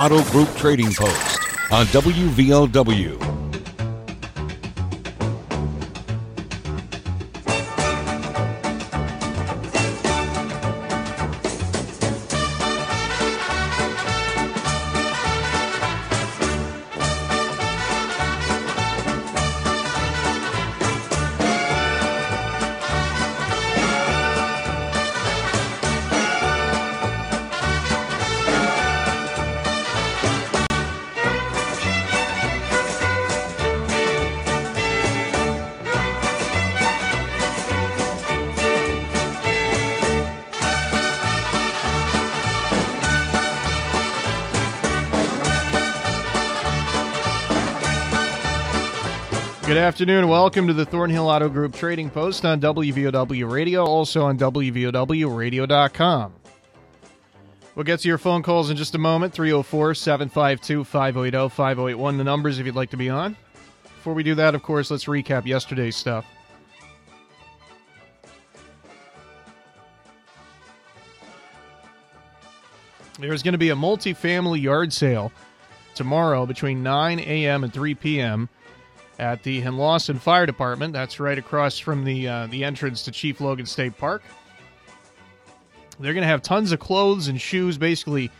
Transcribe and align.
Auto 0.00 0.22
Group 0.30 0.48
Trading 0.54 0.92
Post 0.94 1.40
on 1.72 1.84
WVOW. 1.86 3.27
Afternoon. 49.98 50.28
Welcome 50.28 50.68
to 50.68 50.72
the 50.72 50.84
Thornhill 50.84 51.26
Auto 51.26 51.48
Group 51.48 51.74
Trading 51.74 52.08
Post 52.08 52.44
on 52.44 52.60
WVOW 52.60 53.50
Radio, 53.50 53.84
also 53.84 54.26
on 54.26 54.38
WVOWradio.com. 54.38 56.34
We'll 57.74 57.82
get 57.82 57.98
to 57.98 58.08
your 58.08 58.18
phone 58.18 58.44
calls 58.44 58.70
in 58.70 58.76
just 58.76 58.94
a 58.94 58.98
moment 58.98 59.34
304 59.34 59.96
752 59.96 60.84
5080 60.84 61.48
5081, 61.48 62.16
the 62.16 62.22
numbers 62.22 62.60
if 62.60 62.66
you'd 62.66 62.76
like 62.76 62.90
to 62.90 62.96
be 62.96 63.08
on. 63.08 63.36
Before 63.82 64.14
we 64.14 64.22
do 64.22 64.36
that, 64.36 64.54
of 64.54 64.62
course, 64.62 64.88
let's 64.92 65.06
recap 65.06 65.46
yesterday's 65.46 65.96
stuff. 65.96 66.24
There's 73.18 73.42
going 73.42 73.50
to 73.50 73.58
be 73.58 73.70
a 73.70 73.76
multi-family 73.76 74.60
yard 74.60 74.92
sale 74.92 75.32
tomorrow 75.96 76.46
between 76.46 76.84
9 76.84 77.18
a.m. 77.18 77.64
and 77.64 77.72
3 77.72 77.96
p.m 77.96 78.48
at 79.18 79.42
the 79.42 79.60
Henlawson 79.60 80.18
Fire 80.18 80.46
Department. 80.46 80.92
That's 80.92 81.18
right 81.18 81.38
across 81.38 81.78
from 81.78 82.04
the 82.04 82.28
uh, 82.28 82.46
the 82.48 82.64
entrance 82.64 83.02
to 83.04 83.10
Chief 83.10 83.40
Logan 83.40 83.66
State 83.66 83.96
Park. 83.96 84.22
They're 86.00 86.14
going 86.14 86.22
to 86.22 86.28
have 86.28 86.42
tons 86.42 86.70
of 86.72 86.78
clothes 86.78 87.28
and 87.28 87.40
shoes, 87.40 87.76
basically 87.76 88.30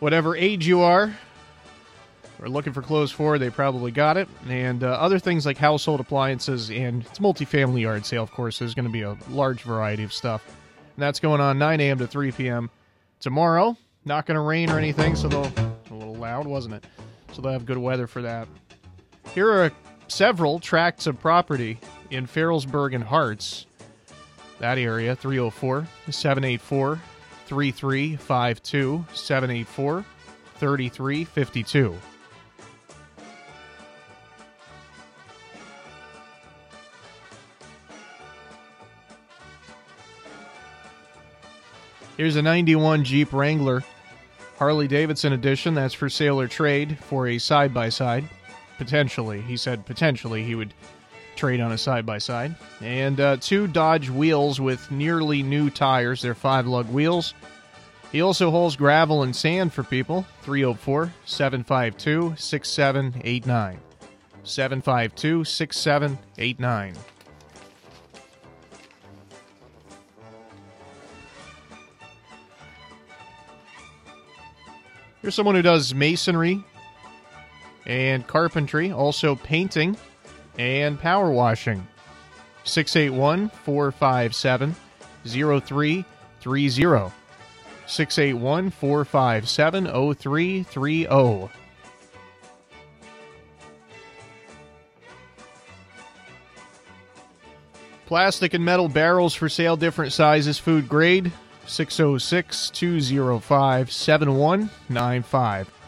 whatever 0.00 0.34
age 0.36 0.66
you 0.66 0.80
are 0.80 1.14
or 2.40 2.48
looking 2.48 2.72
for 2.72 2.82
clothes 2.82 3.12
for, 3.12 3.38
they 3.38 3.50
probably 3.50 3.90
got 3.90 4.16
it. 4.16 4.28
And 4.48 4.82
uh, 4.82 4.88
other 4.88 5.18
things 5.18 5.44
like 5.44 5.58
household 5.58 6.00
appliances 6.00 6.70
and 6.70 7.04
it's 7.04 7.20
multi-family 7.20 7.82
yard 7.82 8.06
sale, 8.06 8.22
of 8.22 8.32
course. 8.32 8.58
There's 8.58 8.74
going 8.74 8.86
to 8.86 8.90
be 8.90 9.02
a 9.02 9.16
large 9.28 9.62
variety 9.62 10.02
of 10.02 10.12
stuff. 10.12 10.44
And 10.46 11.02
that's 11.02 11.20
going 11.20 11.40
on 11.40 11.58
9 11.58 11.80
a.m. 11.80 11.98
to 11.98 12.06
3 12.06 12.32
p.m. 12.32 12.70
tomorrow. 13.20 13.76
Not 14.06 14.24
going 14.24 14.36
to 14.36 14.40
rain 14.40 14.70
or 14.70 14.78
anything, 14.78 15.14
so 15.14 15.28
they'll 15.28 15.52
a 15.90 15.94
little 15.94 16.14
loud, 16.14 16.46
wasn't 16.46 16.74
it? 16.74 16.86
So 17.32 17.42
they'll 17.42 17.52
have 17.52 17.66
good 17.66 17.78
weather 17.78 18.06
for 18.06 18.22
that. 18.22 18.48
Here 19.34 19.48
are 19.48 19.70
several 20.08 20.58
tracts 20.58 21.06
of 21.06 21.20
property 21.20 21.78
in 22.10 22.26
Ferrellsburg 22.26 22.96
and 22.96 23.04
Harts. 23.04 23.66
That 24.58 24.76
area, 24.76 25.14
304 25.14 25.86
784 26.10 27.00
3352 27.46 29.04
784 29.14 30.04
3352. 30.56 31.96
Here's 42.16 42.36
a 42.36 42.42
91 42.42 43.04
Jeep 43.04 43.32
Wrangler 43.32 43.82
Harley 44.58 44.88
Davidson 44.88 45.32
edition 45.32 45.72
that's 45.72 45.94
for 45.94 46.10
sale 46.10 46.38
or 46.38 46.48
trade 46.48 46.98
for 46.98 47.28
a 47.28 47.38
side 47.38 47.72
by 47.72 47.88
side 47.88 48.28
potentially. 48.80 49.42
He 49.42 49.58
said 49.58 49.84
potentially 49.84 50.42
he 50.42 50.54
would 50.54 50.72
trade 51.36 51.60
on 51.60 51.70
a 51.70 51.76
side 51.76 52.06
by 52.06 52.16
side. 52.16 52.54
And 52.80 53.20
uh, 53.20 53.36
two 53.36 53.66
Dodge 53.66 54.08
wheels 54.08 54.58
with 54.58 54.90
nearly 54.90 55.42
new 55.42 55.68
tires. 55.68 56.22
They're 56.22 56.34
five 56.34 56.66
lug 56.66 56.88
wheels. 56.88 57.34
He 58.10 58.22
also 58.22 58.50
hauls 58.50 58.76
gravel 58.76 59.22
and 59.22 59.36
sand 59.36 59.74
for 59.74 59.84
people. 59.84 60.24
304 60.42 61.12
752 61.26 62.34
6789. 62.38 63.78
752 64.44 65.44
6789. 65.44 66.94
Here's 75.20 75.34
someone 75.34 75.54
who 75.54 75.60
does 75.60 75.94
masonry, 75.94 76.64
and 77.90 78.24
carpentry, 78.24 78.92
also 78.92 79.34
painting 79.34 79.96
and 80.58 80.98
power 80.98 81.30
washing. 81.32 81.86
681 82.62 83.48
457 83.64 84.76
0330. 85.24 86.04
681 87.86 88.70
457 88.70 90.14
0330. 90.14 91.50
Plastic 98.06 98.54
and 98.54 98.64
metal 98.64 98.88
barrels 98.88 99.34
for 99.34 99.48
sale, 99.48 99.76
different 99.76 100.12
sizes, 100.12 100.58
food 100.58 100.88
grade. 100.88 101.32
606 101.66 102.70
205 102.70 103.92
7195. 103.92 105.79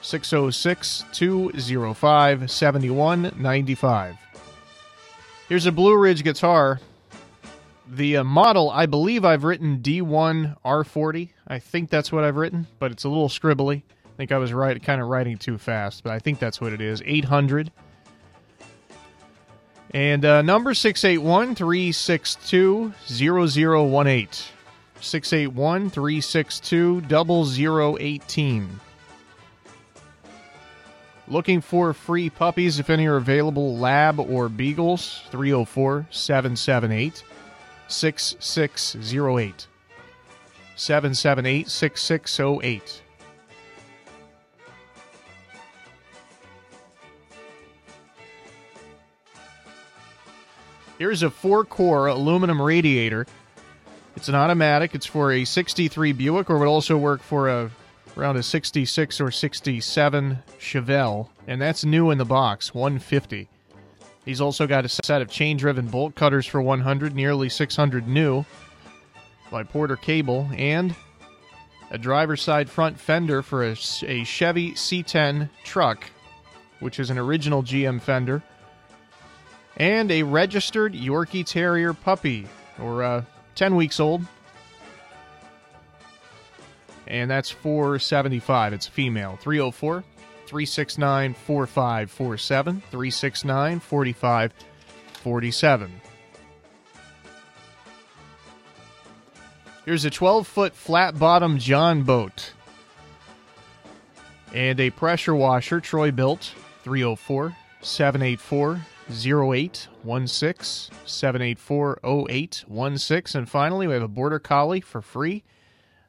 606 0.00 1.04
205 1.12 2.50
7195. 2.50 4.16
Here's 5.48 5.66
a 5.66 5.72
Blue 5.72 5.96
Ridge 5.96 6.22
guitar. 6.22 6.80
The 7.90 8.18
uh, 8.18 8.24
model, 8.24 8.70
I 8.70 8.86
believe 8.86 9.24
I've 9.24 9.44
written 9.44 9.78
D1 9.78 10.56
R40. 10.62 11.30
I 11.46 11.58
think 11.58 11.88
that's 11.88 12.12
what 12.12 12.22
I've 12.22 12.36
written, 12.36 12.66
but 12.78 12.92
it's 12.92 13.04
a 13.04 13.08
little 13.08 13.28
scribbly. 13.28 13.82
I 14.04 14.16
think 14.18 14.30
I 14.30 14.36
was 14.36 14.52
right, 14.52 14.82
kind 14.82 15.00
of 15.00 15.08
writing 15.08 15.38
too 15.38 15.56
fast, 15.56 16.04
but 16.04 16.12
I 16.12 16.18
think 16.18 16.38
that's 16.38 16.60
what 16.60 16.72
it 16.72 16.82
is. 16.82 17.02
800. 17.06 17.72
And 19.92 20.24
uh, 20.24 20.42
number 20.42 20.74
681 20.74 21.54
362 21.54 22.92
0018. 23.06 24.28
681 25.00 25.90
362 25.90 27.00
0018. 27.00 28.80
Looking 31.30 31.60
for 31.60 31.92
free 31.92 32.30
puppies 32.30 32.78
if 32.78 32.88
any 32.88 33.06
are 33.06 33.16
available, 33.16 33.76
lab 33.76 34.18
or 34.18 34.48
beagles, 34.48 35.22
304 35.30 36.06
778 36.10 37.22
6608. 37.86 39.66
778 40.76 41.68
6608. 41.68 43.02
Here's 50.98 51.22
a 51.22 51.30
four 51.30 51.64
core 51.64 52.06
aluminum 52.06 52.60
radiator. 52.60 53.26
It's 54.16 54.28
an 54.28 54.34
automatic. 54.34 54.94
It's 54.94 55.06
for 55.06 55.30
a 55.32 55.44
63 55.44 56.12
Buick 56.12 56.48
or 56.48 56.58
would 56.58 56.66
also 56.66 56.96
work 56.96 57.20
for 57.22 57.48
a 57.48 57.70
around 58.18 58.36
a 58.36 58.42
66 58.42 59.20
or 59.20 59.30
67 59.30 60.38
Chevelle, 60.58 61.28
and 61.46 61.62
that's 61.62 61.84
new 61.84 62.10
in 62.10 62.18
the 62.18 62.24
box, 62.24 62.74
150. 62.74 63.48
He's 64.24 64.40
also 64.40 64.66
got 64.66 64.84
a 64.84 64.88
set 64.88 65.22
of 65.22 65.30
chain 65.30 65.56
driven 65.56 65.86
bolt 65.86 66.14
cutters 66.14 66.44
for 66.44 66.60
100, 66.60 67.14
nearly 67.14 67.48
600 67.48 68.08
new 68.08 68.44
by 69.50 69.62
Porter 69.62 69.96
Cable, 69.96 70.48
and 70.54 70.94
a 71.90 71.96
driver's 71.96 72.42
side 72.42 72.68
front 72.68 72.98
fender 72.98 73.40
for 73.40 73.64
a, 73.64 73.76
a 74.02 74.24
Chevy 74.24 74.72
C10 74.72 75.48
truck, 75.64 76.04
which 76.80 76.98
is 76.98 77.10
an 77.10 77.18
original 77.18 77.62
GM 77.62 78.02
fender, 78.02 78.42
and 79.76 80.10
a 80.10 80.24
registered 80.24 80.92
Yorkie 80.92 81.46
Terrier 81.46 81.94
puppy, 81.94 82.46
or 82.80 83.02
uh, 83.02 83.24
10 83.54 83.76
weeks 83.76 84.00
old, 84.00 84.22
and 87.08 87.30
that's 87.30 87.50
475. 87.50 88.74
It's 88.74 88.86
female. 88.86 89.36
304 89.40 90.04
369 90.46 91.34
4547, 91.34 92.82
369 92.90 93.80
4547. 93.80 96.00
Here's 99.84 100.04
a 100.04 100.10
12 100.10 100.46
foot 100.46 100.74
flat 100.74 101.18
bottom 101.18 101.58
John 101.58 102.02
boat. 102.02 102.52
And 104.54 104.80
a 104.80 104.90
pressure 104.90 105.34
washer, 105.34 105.80
Troy-Bilt, 105.80 106.52
304 106.82 107.56
784 107.80 108.80
0816 109.10 110.94
784 111.06 112.00
0816. 112.04 113.38
And 113.38 113.48
finally, 113.48 113.86
we 113.86 113.94
have 113.94 114.02
a 114.02 114.08
Border 114.08 114.38
Collie 114.38 114.80
for 114.80 115.00
free 115.00 115.44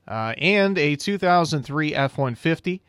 uh, 0.10 0.34
and 0.40 0.78
a 0.78 0.96
2003 0.96 1.96
F 1.96 2.18
150. 2.18 2.82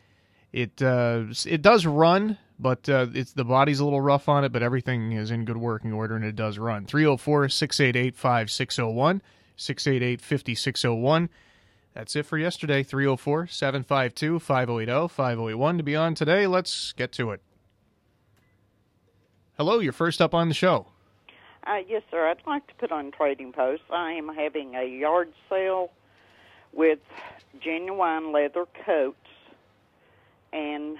It, 0.51 0.81
uh, 0.81 1.25
it 1.45 1.61
does 1.61 1.85
run, 1.85 2.37
but 2.59 2.89
uh, 2.89 3.07
it's 3.13 3.31
the 3.31 3.45
body's 3.45 3.79
a 3.79 3.85
little 3.85 4.01
rough 4.01 4.27
on 4.27 4.43
it, 4.43 4.51
but 4.51 4.63
everything 4.63 5.13
is 5.13 5.31
in 5.31 5.45
good 5.45 5.57
working 5.57 5.93
order 5.93 6.15
and 6.15 6.25
it 6.25 6.35
does 6.35 6.57
run. 6.57 6.85
304 6.85 7.47
688 7.47 8.15
5601, 8.17 9.21
688 9.55 10.21
5601. 10.21 11.29
That's 11.93 12.15
it 12.15 12.25
for 12.25 12.37
yesterday. 12.37 12.83
304 12.83 13.47
752 13.47 14.39
5080 14.39 15.07
5081. 15.07 15.77
To 15.77 15.83
be 15.83 15.95
on 15.95 16.15
today, 16.15 16.47
let's 16.47 16.93
get 16.93 17.11
to 17.13 17.31
it. 17.31 17.41
Hello, 19.57 19.79
you're 19.79 19.93
first 19.93 20.21
up 20.21 20.33
on 20.33 20.47
the 20.47 20.53
show. 20.53 20.87
Uh, 21.67 21.77
yes, 21.87 22.01
sir. 22.09 22.27
I'd 22.27 22.41
like 22.47 22.65
to 22.67 22.73
put 22.75 22.91
on 22.91 23.11
Trading 23.11 23.53
Post. 23.53 23.83
I 23.91 24.13
am 24.13 24.29
having 24.29 24.75
a 24.75 24.83
yard 24.83 25.31
sale 25.49 25.91
with 26.73 26.99
genuine 27.59 28.31
leather 28.31 28.65
coats 28.85 29.17
and 30.53 30.97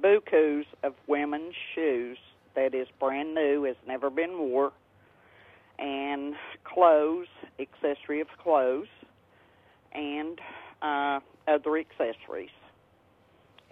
bukus 0.00 0.64
of 0.82 0.94
women's 1.06 1.54
shoes 1.74 2.18
that 2.54 2.74
is 2.74 2.88
brand 3.00 3.34
new, 3.34 3.64
has 3.64 3.76
never 3.86 4.10
been 4.10 4.38
worn, 4.38 4.70
and 5.78 6.34
clothes, 6.64 7.26
accessory 7.58 8.20
of 8.20 8.28
clothes, 8.42 8.88
and 9.92 10.40
uh, 10.82 11.20
other 11.48 11.76
accessories. 11.78 12.50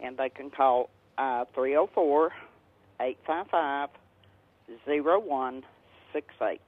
And 0.02 0.16
they 0.16 0.28
can 0.28 0.50
call 0.50 0.90
uh, 1.18 1.44
304 1.54 2.32
855 3.00 3.90
0168. 4.86 6.60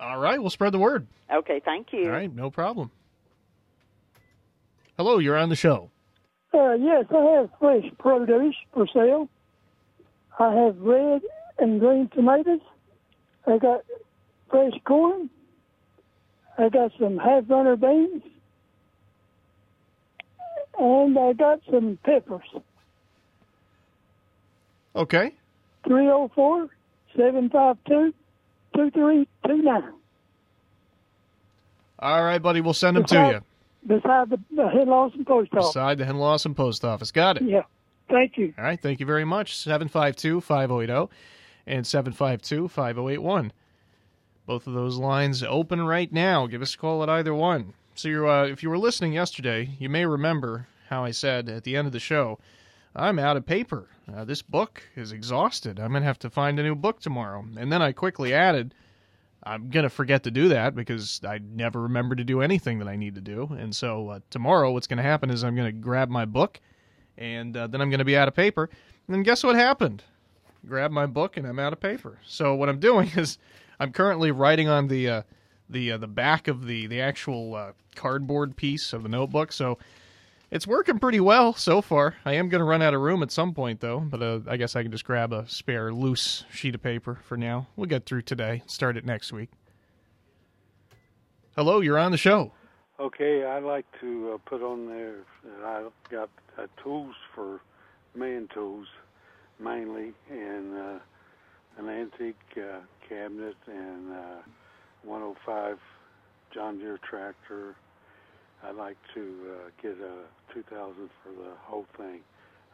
All 0.00 0.18
right, 0.18 0.40
we'll 0.40 0.50
spread 0.50 0.72
the 0.72 0.78
word. 0.78 1.06
Okay, 1.32 1.60
thank 1.64 1.92
you. 1.92 2.06
All 2.06 2.10
right, 2.10 2.34
no 2.34 2.50
problem. 2.50 2.90
Hello, 4.96 5.18
you're 5.18 5.36
on 5.36 5.50
the 5.50 5.56
show. 5.56 5.90
Uh, 6.52 6.72
yes, 6.72 7.04
I 7.10 7.22
have 7.36 7.50
fresh 7.58 7.84
produce 7.98 8.56
for 8.72 8.86
sale. 8.92 9.28
I 10.38 10.52
have 10.54 10.78
red 10.78 11.22
and 11.58 11.78
green 11.78 12.08
tomatoes. 12.08 12.60
I 13.46 13.58
got 13.58 13.84
fresh 14.50 14.72
corn. 14.84 15.30
I 16.58 16.68
got 16.68 16.92
some 16.98 17.18
half 17.18 17.44
runner 17.48 17.76
beans. 17.76 18.22
And 20.78 21.18
I 21.18 21.34
got 21.34 21.60
some 21.70 21.98
peppers. 22.04 22.48
Okay. 24.96 25.34
304 25.86 26.68
752 27.16 28.14
2329. 28.80 29.92
All 31.98 32.24
right, 32.24 32.40
buddy, 32.40 32.60
we'll 32.60 32.72
send 32.72 32.96
them 32.96 33.04
to 33.04 33.14
you. 33.14 33.40
Beside 33.86 34.30
the, 34.30 34.38
the 34.54 34.62
Henlawson 34.62 35.26
Post 35.26 35.52
Office. 35.52 35.68
Beside 35.68 35.98
the 35.98 36.04
Henlawson 36.04 36.54
Post 36.54 36.84
Office. 36.84 37.10
Got 37.10 37.38
it. 37.38 37.42
Yeah. 37.44 37.62
Thank 38.08 38.36
you. 38.36 38.52
All 38.58 38.64
right, 38.64 38.80
thank 38.80 39.00
you 39.00 39.06
very 39.06 39.24
much. 39.24 39.56
752 39.56 40.40
5080 40.40 41.12
and 41.66 41.86
752 41.86 42.68
5081. 42.68 43.52
Both 44.46 44.66
of 44.66 44.74
those 44.74 44.96
lines 44.96 45.42
open 45.42 45.82
right 45.86 46.12
now. 46.12 46.46
Give 46.46 46.62
us 46.62 46.74
a 46.74 46.78
call 46.78 47.02
at 47.02 47.08
either 47.08 47.34
one. 47.34 47.74
So, 47.94 48.08
you're, 48.08 48.26
uh, 48.26 48.46
if 48.46 48.62
you 48.62 48.70
were 48.70 48.78
listening 48.78 49.12
yesterday, 49.12 49.70
you 49.78 49.88
may 49.88 50.06
remember 50.06 50.66
how 50.88 51.04
I 51.04 51.10
said 51.10 51.48
at 51.48 51.64
the 51.64 51.76
end 51.76 51.86
of 51.86 51.92
the 51.92 52.00
show, 52.00 52.38
I'm 52.94 53.18
out 53.18 53.36
of 53.36 53.46
paper. 53.46 53.88
Uh, 54.12 54.24
this 54.24 54.42
book 54.42 54.82
is 54.96 55.12
exhausted. 55.12 55.78
I'm 55.78 55.90
going 55.90 56.02
to 56.02 56.06
have 56.06 56.18
to 56.20 56.30
find 56.30 56.58
a 56.58 56.62
new 56.62 56.74
book 56.74 57.00
tomorrow. 57.00 57.44
And 57.56 57.72
then 57.72 57.82
I 57.82 57.92
quickly 57.92 58.34
added, 58.34 58.74
I'm 59.42 59.70
going 59.70 59.84
to 59.84 59.90
forget 59.90 60.24
to 60.24 60.30
do 60.30 60.48
that 60.48 60.74
because 60.74 61.20
I 61.24 61.38
never 61.38 61.82
remember 61.82 62.16
to 62.16 62.24
do 62.24 62.40
anything 62.40 62.78
that 62.80 62.88
I 62.88 62.96
need 62.96 63.14
to 63.14 63.20
do. 63.20 63.48
And 63.56 63.74
so 63.74 64.08
uh, 64.08 64.20
tomorrow, 64.30 64.72
what's 64.72 64.86
going 64.86 64.96
to 64.96 65.02
happen 65.02 65.30
is 65.30 65.44
I'm 65.44 65.54
going 65.54 65.66
to 65.66 65.72
grab 65.72 66.08
my 66.08 66.24
book 66.24 66.60
and 67.16 67.56
uh, 67.56 67.68
then 67.68 67.80
I'm 67.80 67.90
going 67.90 68.00
to 68.00 68.04
be 68.04 68.16
out 68.16 68.28
of 68.28 68.34
paper. 68.34 68.68
And 69.06 69.14
then 69.14 69.22
guess 69.22 69.44
what 69.44 69.54
happened? 69.54 70.02
Grab 70.66 70.90
my 70.90 71.06
book 71.06 71.36
and 71.36 71.46
I'm 71.46 71.58
out 71.58 71.72
of 71.72 71.80
paper. 71.80 72.18
So 72.26 72.54
what 72.54 72.68
I'm 72.68 72.80
doing 72.80 73.10
is 73.16 73.38
I'm 73.78 73.92
currently 73.92 74.32
writing 74.32 74.68
on 74.68 74.88
the 74.88 75.08
uh, 75.08 75.22
the 75.68 75.92
uh, 75.92 75.96
the 75.98 76.08
back 76.08 76.48
of 76.48 76.66
the 76.66 76.86
the 76.86 77.00
actual 77.00 77.54
uh, 77.54 77.72
cardboard 77.94 78.56
piece 78.56 78.92
of 78.92 79.02
the 79.04 79.08
notebook. 79.08 79.52
So 79.52 79.78
it's 80.50 80.66
working 80.66 80.98
pretty 80.98 81.20
well 81.20 81.52
so 81.54 81.80
far. 81.80 82.16
I 82.24 82.34
am 82.34 82.48
going 82.48 82.60
to 82.60 82.64
run 82.64 82.82
out 82.82 82.94
of 82.94 83.00
room 83.00 83.22
at 83.22 83.30
some 83.30 83.54
point 83.54 83.80
though, 83.80 84.00
but 84.00 84.22
uh, 84.22 84.40
I 84.48 84.56
guess 84.56 84.74
I 84.74 84.82
can 84.82 84.90
just 84.90 85.04
grab 85.04 85.32
a 85.32 85.48
spare 85.48 85.92
loose 85.92 86.44
sheet 86.52 86.74
of 86.74 86.82
paper 86.82 87.18
for 87.24 87.36
now. 87.36 87.68
We'll 87.76 87.86
get 87.86 88.06
through 88.06 88.22
today. 88.22 88.62
Start 88.66 88.96
it 88.96 89.04
next 89.04 89.32
week. 89.32 89.50
Hello, 91.56 91.80
you're 91.80 91.98
on 91.98 92.10
the 92.12 92.18
show. 92.18 92.52
Okay, 92.98 93.44
I'd 93.44 93.62
like 93.62 93.86
to 94.00 94.32
uh, 94.34 94.38
put 94.48 94.62
on 94.62 94.86
there 94.86 95.24
that 95.44 95.64
I've 95.64 96.10
got 96.10 96.28
uh, 96.58 96.66
tools 96.82 97.14
for 97.34 97.60
man 98.14 98.48
tools 98.52 98.86
mainly, 99.58 100.12
and 100.30 100.76
uh, 100.76 100.98
an 101.78 101.88
antique 101.88 102.36
uh, 102.56 102.80
cabinet 103.08 103.56
and 103.66 104.12
uh, 104.12 104.42
105 105.04 105.78
John 106.52 106.78
Deere 106.78 106.98
tractor. 106.98 107.76
I'd 108.62 108.76
like 108.76 108.96
to 109.14 109.36
uh, 109.50 109.70
get 109.82 109.92
a 109.92 110.54
2000 110.54 111.10
for 111.22 111.30
the 111.30 111.50
whole 111.60 111.86
thing. 111.96 112.20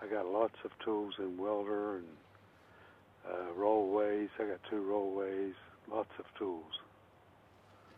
I 0.02 0.06
got 0.06 0.26
lots 0.26 0.56
of 0.64 0.70
tools 0.84 1.14
and 1.18 1.38
welder 1.38 1.96
and 1.96 2.06
uh, 3.26 3.52
rollways. 3.58 4.28
I 4.38 4.44
got 4.44 4.60
two 4.68 4.82
rollways, 4.82 5.54
lots 5.90 6.10
of 6.18 6.24
tools. 6.38 6.72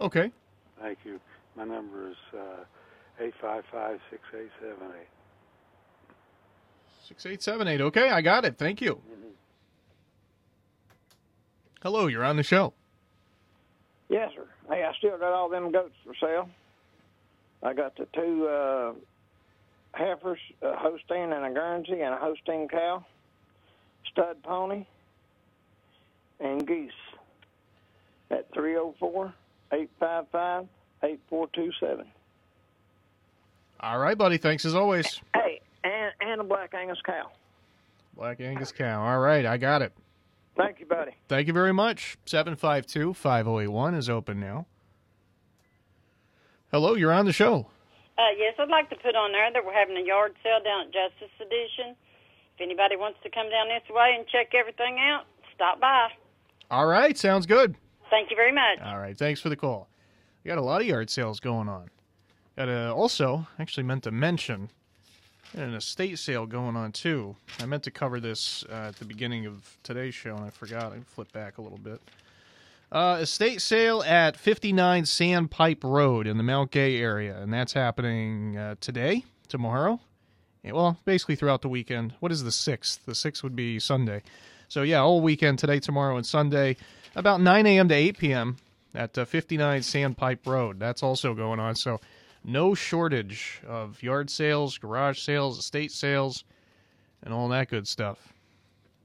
Okay. 0.00 0.31
Thank 0.81 0.99
you. 1.05 1.19
My 1.56 1.64
number 1.64 2.08
is 2.08 2.17
uh, 2.35 2.64
855 3.20 3.99
6878. 4.11 5.08
6878. 7.08 7.81
Okay, 7.81 8.11
I 8.11 8.20
got 8.20 8.44
it. 8.44 8.58
Thank 8.58 8.81
you. 8.81 9.00
Hello, 11.82 12.06
you're 12.06 12.25
on 12.25 12.37
the 12.37 12.43
show. 12.43 12.75
Yes, 14.08 14.31
sir. 14.35 14.46
Hey, 14.69 14.85
I 14.85 14.93
still 14.99 15.17
got 15.19 15.32
all 15.32 15.49
them 15.49 15.70
goats 15.70 15.94
for 16.05 16.14
sale. 16.20 16.49
I 17.62 17.72
got 17.72 17.96
the 17.96 18.06
two 18.14 18.46
uh, 18.46 18.93
heifers, 19.93 20.38
a 20.62 20.76
Holstein 20.76 21.32
and 21.32 21.44
a 21.44 21.50
Guernsey, 21.50 22.00
and 22.00 22.14
a 22.14 22.16
Holstein 22.16 22.68
cow, 22.68 23.04
stud 24.11 24.42
pony, 24.42 24.87
and 26.40 26.66
geese 26.66 26.92
at 28.30 28.52
304 28.54 29.35
855 29.73 30.66
8427. 31.02 32.06
All 33.80 33.99
right, 33.99 34.18
buddy. 34.18 34.38
Thanks 34.38 34.64
as 34.64 34.75
always. 34.75 35.21
Hey, 35.35 35.61
and, 35.85 36.12
and 36.21 36.40
a 36.40 36.44
black 36.44 36.75
Angus 36.75 36.99
cow. 37.04 37.30
Black 38.16 38.40
Angus 38.40 38.73
cow. 38.73 39.04
All 39.04 39.21
right, 39.21 39.47
I 39.47 39.56
got 39.56 39.82
it. 39.82 39.92
Thank 40.56 40.80
you, 40.80 40.87
buddy. 40.87 41.12
Thank 41.28 41.47
you 41.47 41.52
very 41.52 41.73
much. 41.73 42.18
752 42.26 43.14
5081 43.14 43.94
is 43.94 44.11
open 44.11 44.40
now. 44.40 44.66
Hello, 46.70 46.94
you're 46.94 47.12
on 47.12 47.25
the 47.25 47.32
show. 47.32 47.66
Uh, 48.18 48.22
yes, 48.37 48.54
I'd 48.58 48.68
like 48.68 48.90
to 48.90 48.96
put 48.96 49.14
on 49.14 49.32
there 49.32 49.50
that 49.52 49.64
we're 49.64 49.72
having 49.72 49.96
a 49.96 50.04
yard 50.04 50.34
sale 50.42 50.62
down 50.62 50.87
at 50.88 50.92
Justice 50.92 51.34
Addition. 51.40 51.96
If 52.54 52.60
anybody 52.60 52.96
wants 52.96 53.18
to 53.22 53.30
come 53.30 53.48
down 53.48 53.68
this 53.68 53.88
way 53.88 54.14
and 54.18 54.26
check 54.28 54.52
everything 54.54 54.98
out, 54.98 55.25
stop 55.54 55.80
by. 55.80 56.08
All 56.70 56.87
right, 56.87 57.16
sounds 57.16 57.46
good. 57.46 57.75
Thank 58.10 58.30
you 58.30 58.37
very 58.37 58.52
much. 58.52 58.80
All 58.84 58.98
right, 58.98 59.16
thanks 59.16 59.40
for 59.40 59.48
the 59.48 59.56
call. 59.56 59.88
We 60.44 60.48
got 60.48 60.58
a 60.58 60.62
lot 60.62 60.82
of 60.82 60.87
yard 60.87 61.08
sales 61.08 61.40
going 61.40 61.68
on. 61.68 61.88
Got 62.56 62.68
a, 62.68 62.92
also, 62.92 63.46
actually 63.58 63.84
meant 63.84 64.02
to 64.02 64.10
mention, 64.10 64.68
an 65.54 65.72
estate 65.75 66.18
sale 66.18 66.44
going 66.44 66.76
on 66.76 66.92
too. 66.92 67.37
I 67.60 67.66
meant 67.66 67.84
to 67.84 67.90
cover 67.90 68.20
this 68.20 68.64
uh, 68.70 68.88
at 68.88 68.96
the 68.96 69.06
beginning 69.06 69.46
of 69.46 69.78
today's 69.82 70.14
show, 70.14 70.37
and 70.37 70.44
I 70.44 70.50
forgot. 70.50 70.92
I 70.92 70.98
flip 71.06 71.32
back 71.32 71.56
a 71.56 71.62
little 71.62 71.78
bit. 71.78 72.02
Uh, 72.90 73.18
estate 73.21 73.61
sale 73.61 74.02
at 74.04 74.37
59 74.37 75.04
Sandpipe 75.04 75.85
Road 75.85 76.26
in 76.26 76.38
the 76.38 76.42
Mount 76.42 76.71
Gay 76.71 76.97
area, 76.97 77.38
and 77.38 77.52
that's 77.52 77.75
happening 77.75 78.57
uh, 78.57 78.76
today, 78.80 79.25
tomorrow, 79.47 80.00
yeah, 80.62 80.73
well, 80.73 80.99
basically 81.04 81.37
throughout 81.37 81.62
the 81.62 81.68
weekend. 81.68 82.14
What 82.21 82.33
is 82.33 82.42
the 82.42 82.50
6th? 82.50 83.04
The 83.04 83.12
6th 83.12 83.42
would 83.42 83.54
be 83.54 83.78
Sunday. 83.78 84.23
So, 84.68 84.83
yeah, 84.83 85.00
all 85.00 85.21
weekend, 85.21 85.59
today, 85.59 85.80
tomorrow, 85.80 86.16
and 86.16 86.26
Sunday, 86.26 86.76
about 87.14 87.40
9 87.40 87.66
a.m. 87.66 87.88
to 87.88 87.95
8 87.95 88.18
p.m. 88.18 88.57
at 88.95 89.16
uh, 89.16 89.25
59 89.25 89.80
Sandpipe 89.80 90.47
Road. 90.47 90.78
That's 90.78 91.02
also 91.02 91.35
going 91.35 91.61
on. 91.61 91.75
So, 91.75 92.00
no 92.45 92.75
shortage 92.75 93.61
of 93.66 94.02
yard 94.02 94.30
sales, 94.30 94.78
garage 94.78 95.21
sales, 95.21 95.59
estate 95.59 95.92
sales, 95.92 96.45
and 97.23 97.33
all 97.33 97.49
that 97.49 97.68
good 97.68 97.87
stuff. 97.87 98.33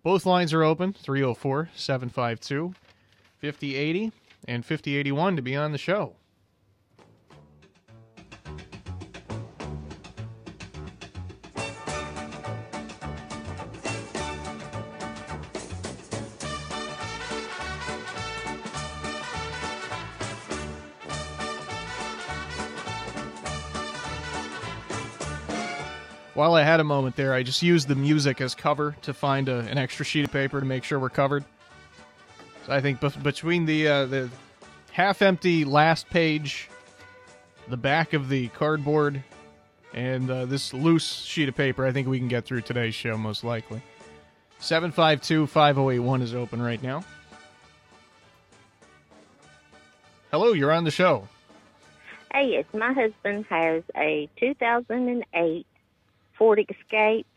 Both 0.03 0.25
lines 0.25 0.53
are 0.53 0.63
open 0.63 0.93
304 0.93 1.69
752 1.75 2.73
5080 3.43 4.13
and 4.47 4.65
5081 4.65 5.35
to 5.35 5.41
be 5.41 5.53
on 5.53 5.73
the 5.73 5.77
show. 5.77 6.15
While 26.33 26.55
I 26.55 26.63
had 26.63 26.79
a 26.79 26.85
moment 26.85 27.17
there, 27.17 27.33
I 27.33 27.43
just 27.43 27.61
used 27.61 27.89
the 27.89 27.95
music 27.95 28.39
as 28.39 28.55
cover 28.55 28.95
to 29.01 29.13
find 29.13 29.49
a, 29.49 29.59
an 29.59 29.77
extra 29.77 30.05
sheet 30.05 30.23
of 30.23 30.31
paper 30.31 30.61
to 30.61 30.65
make 30.65 30.85
sure 30.85 30.97
we're 30.97 31.09
covered. 31.09 31.43
So 32.65 32.71
I 32.71 32.81
think 32.81 33.01
bef- 33.01 33.21
between 33.21 33.65
the 33.65 33.87
uh, 33.87 34.05
the 34.05 34.29
half-empty 34.91 35.65
last 35.65 36.09
page, 36.09 36.69
the 37.67 37.77
back 37.77 38.13
of 38.13 38.29
the 38.29 38.47
cardboard, 38.49 39.21
and 39.93 40.29
uh, 40.29 40.45
this 40.45 40.73
loose 40.73 41.23
sheet 41.23 41.49
of 41.49 41.55
paper, 41.55 41.85
I 41.85 41.91
think 41.91 42.07
we 42.07 42.19
can 42.19 42.27
get 42.27 42.45
through 42.45 42.61
today's 42.61 42.95
show 42.95 43.17
most 43.17 43.43
likely. 43.43 43.81
752 44.59 45.47
5081 45.47 46.21
is 46.21 46.33
open 46.33 46.61
right 46.61 46.81
now. 46.81 47.03
Hello, 50.31 50.53
you're 50.53 50.71
on 50.71 50.83
the 50.83 50.91
show. 50.91 51.27
Hey, 52.33 52.53
yes, 52.53 52.65
my 52.73 52.93
husband 52.93 53.45
has 53.49 53.83
a 53.95 54.27
2008 54.39 55.67
Ford 56.37 56.59
Escape, 56.59 57.27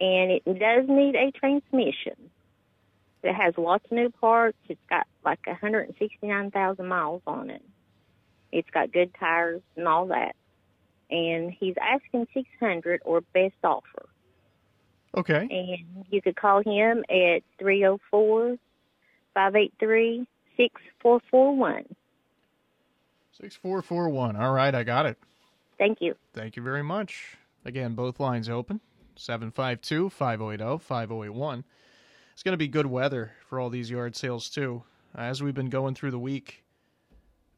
and 0.00 0.30
it 0.32 0.44
does 0.44 0.84
need 0.88 1.14
a 1.14 1.30
transmission. 1.30 2.30
It 3.24 3.34
has 3.34 3.54
lots 3.56 3.84
of 3.86 3.92
new 3.92 4.10
parts. 4.10 4.58
It's 4.68 4.80
got 4.90 5.06
like 5.24 5.44
169,000 5.46 6.86
miles 6.86 7.22
on 7.26 7.48
it. 7.48 7.62
It's 8.52 8.68
got 8.70 8.92
good 8.92 9.12
tires 9.18 9.62
and 9.76 9.88
all 9.88 10.06
that. 10.08 10.36
And 11.10 11.50
he's 11.50 11.74
asking 11.80 12.28
600 12.34 13.00
or 13.04 13.22
best 13.32 13.54
offer. 13.64 14.06
Okay. 15.16 15.48
And 15.50 16.04
you 16.10 16.20
could 16.20 16.36
call 16.36 16.62
him 16.62 17.02
at 17.08 17.42
304 17.58 18.56
583 19.32 20.26
6441. 20.56 21.96
6441. 23.32 24.36
All 24.36 24.52
right, 24.52 24.74
I 24.74 24.82
got 24.84 25.06
it. 25.06 25.16
Thank 25.78 26.02
you. 26.02 26.14
Thank 26.34 26.56
you 26.56 26.62
very 26.62 26.82
much. 26.82 27.38
Again, 27.64 27.94
both 27.94 28.20
lines 28.20 28.50
open 28.50 28.80
752 29.16 30.10
580 30.10 30.78
5081. 30.78 31.64
It's 32.34 32.42
going 32.42 32.52
to 32.52 32.58
be 32.58 32.66
good 32.66 32.86
weather 32.86 33.30
for 33.48 33.60
all 33.60 33.70
these 33.70 33.88
yard 33.88 34.16
sales, 34.16 34.50
too. 34.50 34.82
As 35.14 35.40
we've 35.40 35.54
been 35.54 35.70
going 35.70 35.94
through 35.94 36.10
the 36.10 36.18
week, 36.18 36.64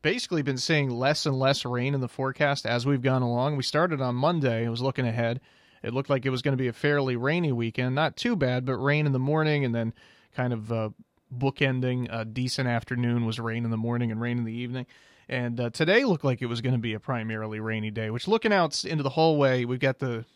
basically 0.02 0.42
been 0.42 0.59
seeing 0.59 0.90
less 0.90 1.25
and 1.25 1.38
less 1.38 1.64
rain 1.64 1.95
in 1.95 2.02
the 2.02 2.09
forecast 2.09 2.66
as 2.66 2.85
we've 2.85 3.00
gone 3.00 3.23
along. 3.23 3.56
We 3.56 3.62
started 3.62 4.02
on 4.02 4.14
Monday, 4.14 4.66
I 4.66 4.68
was 4.68 4.83
looking 4.83 5.06
ahead. 5.06 5.40
It 5.83 5.95
looked 5.95 6.11
like 6.11 6.26
it 6.26 6.30
was 6.30 6.42
going 6.42 6.52
to 6.52 6.62
be 6.62 6.68
a 6.68 6.75
fairly 6.75 7.16
rainy 7.16 7.52
weekend. 7.52 7.95
Not 7.95 8.18
too 8.18 8.37
bad, 8.37 8.66
but 8.66 8.76
rain 8.76 9.06
in 9.06 9.12
the 9.12 9.18
morning 9.18 9.64
and 9.64 9.75
then 9.75 9.95
kind 10.35 10.52
of 10.52 10.71
uh, 10.71 10.90
bookending 11.35 12.09
a 12.11 12.26
decent 12.26 12.68
afternoon 12.68 13.25
was 13.25 13.40
rain 13.40 13.64
in 13.64 13.71
the 13.71 13.78
morning 13.78 14.12
and 14.12 14.21
rain 14.21 14.37
in 14.37 14.45
the 14.45 14.52
evening. 14.52 14.85
And 15.26 15.59
uh, 15.59 15.71
today 15.71 16.04
looked 16.04 16.23
like 16.25 16.42
it 16.42 16.47
was 16.47 16.61
going 16.61 16.75
to 16.75 16.78
be 16.78 16.92
a 16.92 17.00
primarily 17.00 17.61
rainy 17.61 17.90
day. 17.90 18.11
Which, 18.11 18.28
looking 18.28 18.52
out 18.52 18.85
into 18.85 19.02
the 19.02 19.11
hallway, 19.11 19.64
we've 19.64 19.80
got 19.80 20.00
the, 20.00 20.26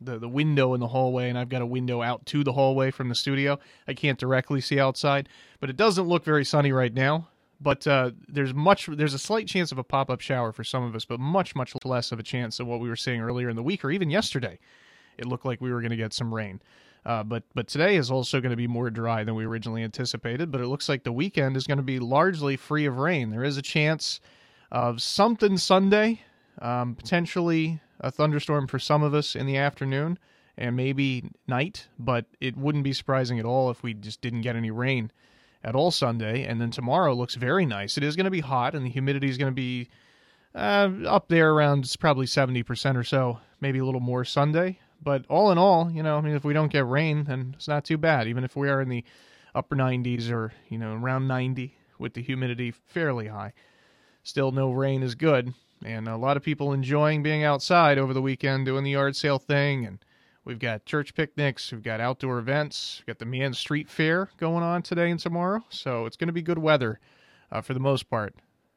the 0.00 0.18
the 0.18 0.28
window 0.28 0.74
in 0.74 0.80
the 0.80 0.88
hallway, 0.88 1.28
and 1.28 1.38
I've 1.38 1.48
got 1.48 1.62
a 1.62 1.66
window 1.66 2.02
out 2.02 2.24
to 2.26 2.44
the 2.44 2.52
hallway 2.52 2.90
from 2.90 3.08
the 3.08 3.14
studio. 3.14 3.58
I 3.88 3.94
can't 3.94 4.18
directly 4.18 4.60
see 4.60 4.78
outside, 4.78 5.28
but 5.60 5.70
it 5.70 5.76
doesn't 5.76 6.06
look 6.06 6.24
very 6.24 6.44
sunny 6.44 6.72
right 6.72 6.92
now. 6.92 7.28
But 7.60 7.86
uh, 7.86 8.10
there's 8.28 8.52
much 8.52 8.86
there's 8.86 9.14
a 9.14 9.18
slight 9.18 9.46
chance 9.46 9.72
of 9.72 9.78
a 9.78 9.84
pop 9.84 10.10
up 10.10 10.20
shower 10.20 10.52
for 10.52 10.64
some 10.64 10.82
of 10.82 10.94
us, 10.94 11.04
but 11.04 11.18
much 11.20 11.54
much 11.54 11.74
less 11.84 12.12
of 12.12 12.18
a 12.18 12.22
chance 12.22 12.60
of 12.60 12.66
what 12.66 12.80
we 12.80 12.88
were 12.88 12.96
seeing 12.96 13.20
earlier 13.20 13.48
in 13.48 13.56
the 13.56 13.62
week 13.62 13.84
or 13.84 13.90
even 13.90 14.10
yesterday. 14.10 14.58
It 15.16 15.26
looked 15.26 15.46
like 15.46 15.60
we 15.60 15.72
were 15.72 15.80
going 15.80 15.90
to 15.90 15.96
get 15.96 16.12
some 16.12 16.34
rain. 16.34 16.60
Uh, 17.06 17.22
but 17.22 17.44
but 17.54 17.68
today 17.68 17.96
is 17.96 18.10
also 18.10 18.40
going 18.40 18.50
to 18.50 18.56
be 18.56 18.66
more 18.66 18.90
dry 18.90 19.24
than 19.24 19.34
we 19.34 19.46
originally 19.46 19.82
anticipated. 19.82 20.50
But 20.50 20.60
it 20.60 20.66
looks 20.66 20.88
like 20.88 21.04
the 21.04 21.12
weekend 21.12 21.56
is 21.56 21.66
going 21.66 21.78
to 21.78 21.84
be 21.84 21.98
largely 21.98 22.56
free 22.56 22.84
of 22.84 22.98
rain. 22.98 23.30
There 23.30 23.44
is 23.44 23.56
a 23.56 23.62
chance 23.62 24.20
of 24.70 25.00
something 25.00 25.56
Sunday, 25.56 26.22
um, 26.60 26.94
potentially 26.94 27.80
a 28.00 28.10
thunderstorm 28.10 28.66
for 28.66 28.78
some 28.78 29.02
of 29.02 29.14
us 29.14 29.34
in 29.34 29.46
the 29.46 29.56
afternoon 29.56 30.18
and 30.56 30.76
maybe 30.76 31.24
night. 31.46 31.88
But 31.98 32.26
it 32.40 32.56
wouldn't 32.56 32.84
be 32.84 32.92
surprising 32.92 33.38
at 33.38 33.44
all 33.44 33.70
if 33.70 33.82
we 33.82 33.94
just 33.94 34.20
didn't 34.20 34.42
get 34.42 34.56
any 34.56 34.70
rain 34.70 35.10
at 35.64 35.74
all 35.74 35.90
Sunday. 35.90 36.44
And 36.44 36.60
then 36.60 36.70
tomorrow 36.70 37.14
looks 37.14 37.34
very 37.34 37.66
nice. 37.66 37.96
It 37.96 38.04
is 38.04 38.16
going 38.16 38.24
to 38.24 38.30
be 38.30 38.40
hot, 38.40 38.74
and 38.74 38.84
the 38.84 38.90
humidity 38.90 39.28
is 39.28 39.38
going 39.38 39.52
to 39.52 39.54
be 39.54 39.88
uh, 40.54 40.90
up 41.06 41.28
there 41.28 41.52
around 41.52 41.94
probably 42.00 42.26
seventy 42.26 42.62
percent 42.62 42.96
or 42.96 43.04
so, 43.04 43.40
maybe 43.60 43.78
a 43.78 43.84
little 43.84 44.00
more 44.00 44.24
Sunday. 44.24 44.78
But 45.02 45.26
all 45.28 45.52
in 45.52 45.58
all, 45.58 45.90
you 45.90 46.02
know, 46.02 46.16
I 46.16 46.20
mean, 46.20 46.34
if 46.34 46.44
we 46.44 46.54
don't 46.54 46.72
get 46.72 46.86
rain, 46.86 47.24
then 47.24 47.54
it's 47.56 47.68
not 47.68 47.84
too 47.84 47.98
bad. 47.98 48.28
Even 48.28 48.44
if 48.44 48.56
we 48.56 48.68
are 48.68 48.80
in 48.80 48.88
the 48.88 49.04
upper 49.54 49.76
90s 49.76 50.30
or, 50.30 50.52
you 50.68 50.78
know, 50.78 50.94
around 50.94 51.28
90 51.28 51.76
with 51.98 52.14
the 52.14 52.22
humidity 52.22 52.70
fairly 52.70 53.28
high, 53.28 53.52
still 54.22 54.52
no 54.52 54.72
rain 54.72 55.02
is 55.02 55.14
good. 55.14 55.52
And 55.84 56.08
a 56.08 56.16
lot 56.16 56.36
of 56.36 56.42
people 56.42 56.72
enjoying 56.72 57.22
being 57.22 57.44
outside 57.44 57.98
over 57.98 58.14
the 58.14 58.22
weekend 58.22 58.66
doing 58.66 58.84
the 58.84 58.92
yard 58.92 59.14
sale 59.14 59.38
thing. 59.38 59.84
And 59.84 59.98
we've 60.44 60.58
got 60.58 60.84
church 60.86 61.14
picnics, 61.14 61.70
we've 61.70 61.82
got 61.82 62.00
outdoor 62.00 62.38
events, 62.38 63.00
we've 63.00 63.06
got 63.06 63.18
the 63.18 63.26
Man 63.26 63.52
Street 63.52 63.88
Fair 63.88 64.30
going 64.38 64.62
on 64.62 64.82
today 64.82 65.10
and 65.10 65.20
tomorrow. 65.20 65.64
So 65.68 66.06
it's 66.06 66.16
going 66.16 66.28
to 66.28 66.32
be 66.32 66.42
good 66.42 66.58
weather 66.58 66.98
uh, 67.52 67.60
for 67.60 67.74
the 67.74 67.80
most 67.80 68.08
part 68.08 68.34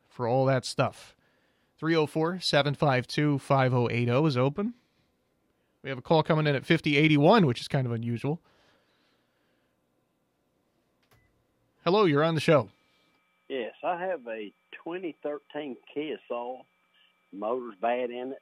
for 0.08 0.28
all 0.28 0.46
that 0.46 0.66
stuff. 0.66 1.16
304 1.78 2.42
752 2.42 3.40
5080 3.40 4.28
is 4.28 4.38
open. 4.38 4.74
We 5.82 5.90
have 5.90 5.98
a 5.98 6.02
call 6.02 6.24
coming 6.24 6.46
in 6.46 6.56
at 6.56 6.66
5081, 6.66 7.46
which 7.46 7.62
is 7.62 7.70
kind 7.70 7.88
of 7.88 7.94
unusual. 7.94 8.42
Hello, 11.86 12.04
you're 12.04 12.24
on 12.24 12.36
the 12.36 12.42
show. 12.42 12.68
Yes, 13.48 13.74
I 13.84 13.98
have 14.00 14.28
a 14.28 14.52
2013 14.84 15.78
Kia 15.94 16.18
Soul. 16.28 16.66
Motor's 17.32 17.76
bad 17.82 18.10
in 18.10 18.32
it, 18.32 18.42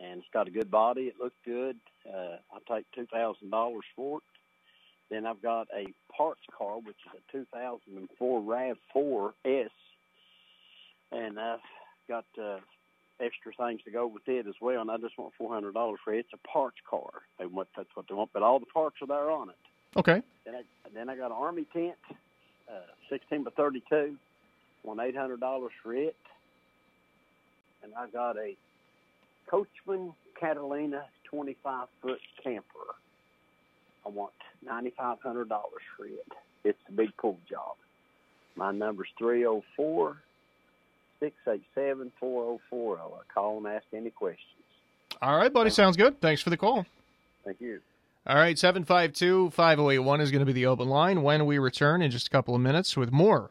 and 0.00 0.18
it's 0.18 0.28
got 0.32 0.48
a 0.48 0.50
good 0.50 0.70
body. 0.70 1.02
It 1.02 1.14
looks 1.20 1.36
good. 1.44 1.76
Uh, 2.06 2.36
I'll 2.52 2.76
take 2.76 2.86
$2,000 2.96 3.80
for 3.94 4.18
it. 4.18 4.24
Then 5.10 5.26
I've 5.26 5.42
got 5.42 5.68
a 5.76 5.86
parts 6.16 6.40
car, 6.56 6.78
which 6.78 6.96
is 7.06 7.20
a 7.20 7.32
2004 7.32 8.40
RAV4S, 8.40 9.68
and 11.12 11.38
I've 11.38 11.60
got 12.08 12.24
uh, 12.42 12.58
extra 13.20 13.52
things 13.52 13.80
to 13.84 13.90
go 13.90 14.06
with 14.06 14.26
it 14.26 14.46
as 14.46 14.54
well, 14.60 14.80
and 14.80 14.90
I 14.90 14.96
just 14.96 15.18
want 15.18 15.34
four 15.36 15.52
hundred 15.52 15.74
dollars 15.74 16.00
for 16.04 16.14
it. 16.14 16.20
It's 16.20 16.32
a 16.32 16.48
parts 16.48 16.78
car. 16.88 17.10
They 17.38 17.46
want 17.46 17.68
that's 17.76 17.88
what 17.94 18.06
they 18.08 18.14
want, 18.14 18.30
but 18.32 18.42
all 18.42 18.58
the 18.58 18.66
parts 18.66 18.96
are 19.02 19.06
there 19.06 19.30
on 19.30 19.50
it. 19.50 19.56
Okay. 19.96 20.22
Then 20.44 20.54
I 20.54 20.62
then 20.94 21.08
I 21.08 21.16
got 21.16 21.26
an 21.26 21.32
army 21.32 21.66
tent, 21.72 21.96
uh, 22.68 22.80
sixteen 23.10 23.44
by 23.44 23.50
thirty 23.50 23.82
two. 23.88 24.16
Want 24.82 25.00
eight 25.00 25.16
hundred 25.16 25.40
dollars 25.40 25.72
for 25.82 25.94
it, 25.94 26.16
and 27.82 27.92
I 27.96 28.08
got 28.08 28.36
a 28.36 28.56
Coachmen 29.50 30.12
Catalina 30.38 31.04
twenty 31.24 31.56
five 31.62 31.88
foot 32.00 32.20
camper. 32.42 32.64
I 34.06 34.08
want 34.08 34.32
ninety 34.64 34.92
five 34.96 35.18
hundred 35.22 35.48
dollars 35.48 35.82
for 35.96 36.06
it. 36.06 36.26
It's 36.64 36.78
a 36.88 36.92
big 36.92 37.16
pull 37.16 37.38
job. 37.48 37.76
My 38.56 38.72
number's 38.72 39.08
three 39.18 39.40
zero 39.40 39.62
four 39.76 40.16
six 41.20 41.36
eight 41.48 41.62
seven 41.74 42.12
four 42.18 42.44
zero 42.44 42.60
four 42.70 42.96
zero. 42.96 43.18
I 43.20 43.32
call 43.32 43.58
and 43.58 43.66
ask 43.66 43.84
any 43.92 44.10
questions. 44.10 44.46
All 45.20 45.36
right, 45.36 45.52
buddy. 45.52 45.70
Sounds 45.70 45.96
good. 45.96 46.20
Thanks 46.20 46.42
for 46.42 46.50
the 46.50 46.56
call. 46.56 46.86
Thank 47.44 47.60
you. 47.60 47.80
All 48.24 48.36
right, 48.36 48.56
752 48.56 49.50
5081 49.50 50.20
is 50.20 50.30
going 50.30 50.40
to 50.40 50.46
be 50.46 50.52
the 50.52 50.66
open 50.66 50.88
line 50.88 51.22
when 51.22 51.44
we 51.44 51.58
return 51.58 52.02
in 52.02 52.10
just 52.12 52.28
a 52.28 52.30
couple 52.30 52.54
of 52.54 52.60
minutes 52.60 52.96
with 52.96 53.10
more. 53.10 53.50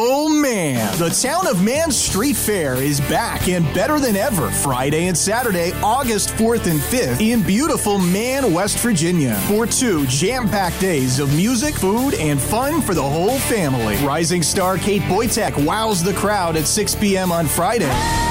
Oh, 0.03 0.27
man, 0.27 0.97
the 0.97 1.09
Town 1.09 1.45
of 1.45 1.63
Man 1.63 1.91
Street 1.91 2.35
Fair 2.35 2.81
is 2.81 2.99
back 3.01 3.47
and 3.47 3.63
better 3.71 3.99
than 3.99 4.15
ever 4.15 4.49
Friday 4.49 5.05
and 5.05 5.15
Saturday, 5.15 5.73
August 5.83 6.29
4th 6.29 6.65
and 6.65 6.79
5th 6.79 7.21
in 7.21 7.43
beautiful 7.43 7.99
Man, 7.99 8.51
West 8.51 8.79
Virginia 8.79 9.35
for 9.47 9.67
two 9.67 10.07
jam 10.07 10.49
packed 10.49 10.81
days 10.81 11.19
of 11.19 11.29
music, 11.35 11.75
food, 11.75 12.15
and 12.15 12.41
fun 12.41 12.81
for 12.81 12.95
the 12.95 13.03
whole 13.03 13.37
family. 13.41 13.95
Rising 13.97 14.41
star 14.41 14.79
Kate 14.79 15.03
Boytek 15.03 15.63
wows 15.63 16.01
the 16.01 16.13
crowd 16.13 16.55
at 16.55 16.65
6 16.65 16.95
p.m. 16.95 17.31
on 17.31 17.45
Friday. 17.45 18.30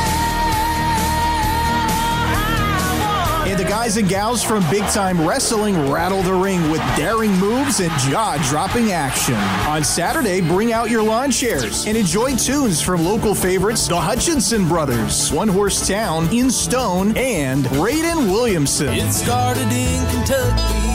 Guys 3.71 3.97
and 3.99 4.09
gals 4.09 4.43
from 4.43 4.69
Big 4.69 4.83
Time 4.87 5.25
Wrestling 5.25 5.93
rattle 5.93 6.23
the 6.23 6.35
ring 6.35 6.73
with 6.73 6.81
daring 6.97 7.31
moves 7.37 7.79
and 7.79 7.93
jaw 8.01 8.37
dropping 8.49 8.91
action. 8.91 9.37
On 9.69 9.85
Saturday, 9.85 10.41
bring 10.41 10.73
out 10.73 10.91
your 10.91 11.05
lawn 11.05 11.31
chairs 11.31 11.87
and 11.87 11.97
enjoy 11.97 12.35
tunes 12.35 12.83
from 12.83 13.05
local 13.05 13.33
favorites 13.33 13.87
the 13.87 13.95
Hutchinson 13.95 14.67
Brothers, 14.67 15.31
One 15.31 15.47
Horse 15.47 15.87
Town, 15.87 16.29
In 16.35 16.51
Stone, 16.51 17.17
and 17.17 17.65
Raiden 17.67 18.33
Williamson. 18.33 18.89
It 18.89 19.13
started 19.13 19.71
in 19.71 20.05
Kentucky, 20.09 20.90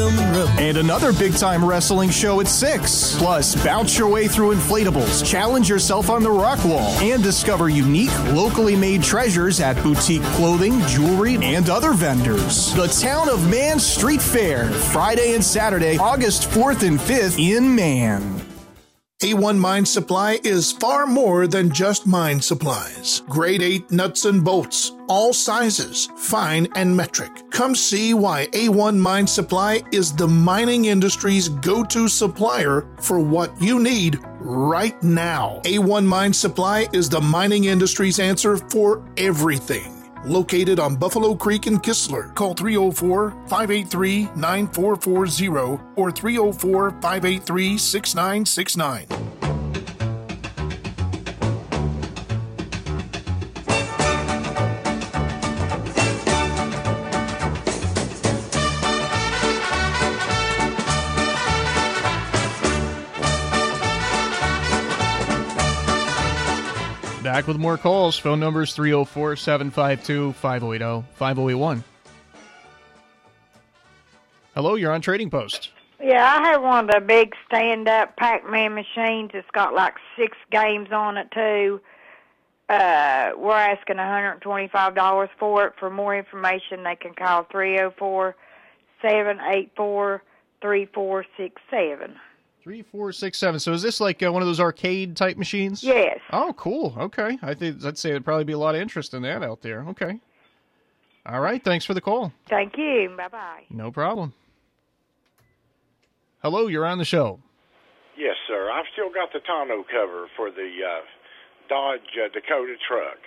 Bill 0.00 0.48
And 0.58 0.78
another 0.78 1.12
big 1.12 1.36
time 1.36 1.64
wrestling 1.64 2.10
show 2.10 2.40
at 2.40 2.48
6. 2.48 3.16
Plus, 3.18 3.62
bounce 3.62 3.98
your 3.98 4.08
way 4.08 4.28
through 4.28 4.54
inflatables, 4.54 5.24
challenge 5.24 5.68
yourself 5.68 6.08
on 6.08 6.22
the 6.22 6.30
rock 6.30 6.64
wall, 6.64 6.90
and 7.00 7.22
discover 7.22 7.68
unique, 7.68 8.16
locally 8.28 8.76
made 8.76 9.02
treasures 9.02 9.60
at 9.60 9.80
boutique 9.82 10.22
clothing, 10.22 10.80
jewelry, 10.86 11.36
and 11.42 11.68
other 11.68 11.92
vendors. 11.92 12.72
The 12.74 12.88
Town 12.88 13.28
of 13.28 13.48
Man 13.50 13.78
Street 13.78 14.22
Fair, 14.22 14.70
Friday 14.70 15.34
and 15.34 15.44
Saturday, 15.44 15.98
August 15.98 16.48
4th 16.50 16.86
and 16.86 16.98
5th 16.98 17.38
in 17.38 17.74
Man. 17.74 18.39
A1 19.20 19.58
Mine 19.58 19.84
Supply 19.84 20.40
is 20.44 20.72
far 20.72 21.06
more 21.06 21.46
than 21.46 21.70
just 21.70 22.06
mine 22.06 22.40
supplies. 22.40 23.22
Grade 23.28 23.60
8 23.60 23.90
nuts 23.90 24.24
and 24.24 24.42
bolts, 24.42 24.92
all 25.10 25.34
sizes, 25.34 26.08
fine 26.16 26.66
and 26.74 26.96
metric. 26.96 27.30
Come 27.50 27.74
see 27.74 28.14
why 28.14 28.46
A1 28.52 28.96
Mine 28.96 29.26
Supply 29.26 29.82
is 29.92 30.14
the 30.14 30.26
mining 30.26 30.86
industry's 30.86 31.50
go 31.50 31.84
to 31.84 32.08
supplier 32.08 32.88
for 32.98 33.20
what 33.20 33.52
you 33.60 33.78
need 33.78 34.18
right 34.38 35.00
now. 35.02 35.60
A1 35.64 36.06
Mine 36.06 36.32
Supply 36.32 36.88
is 36.94 37.10
the 37.10 37.20
mining 37.20 37.64
industry's 37.64 38.18
answer 38.20 38.56
for 38.56 39.06
everything. 39.18 39.99
Located 40.24 40.78
on 40.78 40.96
Buffalo 40.96 41.34
Creek 41.34 41.66
in 41.66 41.78
Kistler. 41.78 42.34
Call 42.34 42.54
304 42.54 43.30
583 43.48 44.28
9440 44.36 45.82
or 45.96 46.12
304 46.12 46.90
583 46.90 47.78
6969. 47.78 49.29
Back 67.40 67.46
with 67.46 67.56
more 67.56 67.78
calls. 67.78 68.18
Phone 68.18 68.38
numbers 68.38 68.74
304 68.74 69.34
752 69.34 70.34
5080 70.34 71.08
5081. 71.14 71.82
Hello, 74.54 74.74
you're 74.74 74.92
on 74.92 75.00
Trading 75.00 75.30
Post. 75.30 75.70
Yeah, 76.02 76.22
I 76.22 76.50
have 76.50 76.62
one 76.62 76.84
of 76.84 76.90
the 76.90 77.00
big 77.00 77.32
stand-up 77.46 78.14
Pac-Man 78.18 78.74
machines. 78.74 79.30
It's 79.32 79.50
got 79.52 79.72
like 79.72 79.94
six 80.18 80.36
games 80.52 80.92
on 80.92 81.16
it 81.16 81.30
too. 81.30 81.80
Uh, 82.68 83.30
we're 83.38 83.56
asking 83.56 83.96
$125 83.96 85.28
for 85.38 85.68
it. 85.68 85.72
For 85.80 85.88
more 85.88 86.14
information, 86.14 86.82
they 86.82 86.96
can 86.96 87.14
call 87.14 87.46
three 87.50 87.78
zero 87.78 87.94
four 87.98 88.36
seven 89.00 89.40
eight 89.48 89.72
four 89.74 90.22
three 92.62 92.82
four 92.82 93.12
six 93.12 93.38
seven. 93.38 93.58
So 93.60 93.72
is 93.72 93.82
this 93.82 94.00
like 94.00 94.22
uh, 94.22 94.32
one 94.32 94.42
of 94.42 94.48
those 94.48 94.60
arcade 94.60 95.16
type 95.16 95.36
machines? 95.36 95.82
Yes. 95.82 96.18
Oh, 96.32 96.52
cool. 96.56 96.94
Okay. 96.98 97.38
I 97.42 97.54
think 97.54 97.84
I'd 97.84 97.98
say 97.98 98.10
there'd 98.10 98.24
probably 98.24 98.44
be 98.44 98.52
a 98.52 98.58
lot 98.58 98.74
of 98.74 98.80
interest 98.80 99.14
in 99.14 99.22
that 99.22 99.42
out 99.42 99.62
there. 99.62 99.84
Okay. 99.88 100.20
All 101.26 101.40
right. 101.40 101.62
Thanks 101.62 101.84
for 101.84 101.94
the 101.94 102.00
call. 102.00 102.32
Thank 102.48 102.76
you. 102.76 103.12
Bye 103.16 103.28
bye. 103.28 103.64
No 103.70 103.90
problem. 103.90 104.32
Hello, 106.42 106.68
you're 106.68 106.86
on 106.86 106.96
the 106.98 107.04
show. 107.04 107.38
Yes, 108.16 108.36
sir. 108.48 108.70
I've 108.70 108.86
still 108.92 109.10
got 109.12 109.32
the 109.32 109.40
tonneau 109.40 109.84
cover 109.84 110.26
for 110.36 110.50
the 110.50 110.68
uh, 110.80 111.00
Dodge 111.68 112.00
uh, 112.16 112.28
Dakota 112.32 112.76
truck. 112.88 113.18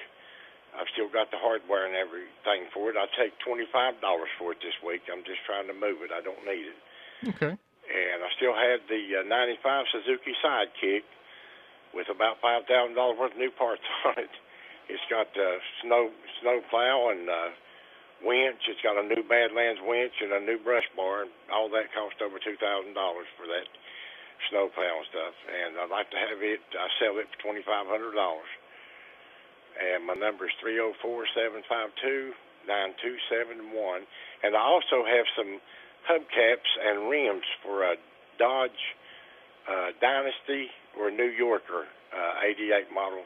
I've 0.74 0.90
still 0.94 1.10
got 1.10 1.30
the 1.30 1.38
hardware 1.38 1.86
and 1.86 1.96
everything 1.96 2.66
for 2.74 2.90
it. 2.90 2.98
I'll 2.98 3.14
take 3.14 3.34
$25 3.46 3.70
for 4.40 4.52
it 4.54 4.58
this 4.62 4.74
week. 4.86 5.02
I'm 5.12 5.24
just 5.24 5.46
trying 5.46 5.68
to 5.68 5.74
move 5.74 6.02
it. 6.02 6.10
I 6.10 6.22
don't 6.22 6.42
need 6.46 6.66
it. 6.74 7.36
Okay. 7.36 7.58
And 7.84 8.24
I 8.24 8.30
still 8.40 8.56
had 8.56 8.80
the 8.88 9.22
uh, 9.22 9.28
95 9.28 9.86
Suzuki 9.92 10.34
Sidekick 10.40 11.04
with 11.94 12.08
about 12.10 12.42
$5,000 12.42 12.66
worth 12.96 13.32
of 13.32 13.38
new 13.38 13.52
parts 13.52 13.84
on 14.08 14.18
it. 14.18 14.34
It's 14.90 15.04
got 15.08 15.32
uh, 15.36 15.60
snow 15.80 16.12
snow 16.42 16.60
plow 16.68 17.12
and 17.16 17.30
uh, 17.30 17.56
winch. 18.24 18.68
It's 18.68 18.84
got 18.84 19.00
a 19.00 19.06
new 19.08 19.24
Badlands 19.24 19.80
winch 19.84 20.12
and 20.20 20.36
a 20.36 20.42
new 20.44 20.60
brush 20.60 20.84
bar. 20.96 21.24
All 21.52 21.72
that 21.72 21.92
cost 21.96 22.20
over 22.20 22.36
$2,000 22.36 22.60
for 23.40 23.48
that 23.48 23.68
snow 24.52 24.68
plow 24.76 24.96
and 25.00 25.08
stuff. 25.08 25.36
And 25.48 25.80
I'd 25.80 25.94
like 25.94 26.12
to 26.12 26.20
have 26.20 26.44
it, 26.44 26.60
I 26.76 26.88
sell 27.00 27.16
it 27.20 27.32
for 27.32 27.56
$2,500. 27.56 27.96
And 29.74 30.06
my 30.06 30.14
number 30.14 30.46
is 30.46 30.56
304-752-9271. 30.60 32.36
And 34.44 34.56
I 34.56 34.62
also 34.62 35.08
have 35.08 35.26
some 35.36 35.60
hubcaps 36.10 36.70
and 36.84 37.10
rims 37.10 37.46
for 37.64 37.84
a 37.84 37.96
Dodge 38.40 38.84
uh, 39.70 39.92
Dynasty 40.02 40.68
or 41.00 41.12
New 41.12 41.32
Yorker 41.32 41.86
uh, 42.14 42.46
88 42.46 42.94
model 42.94 43.24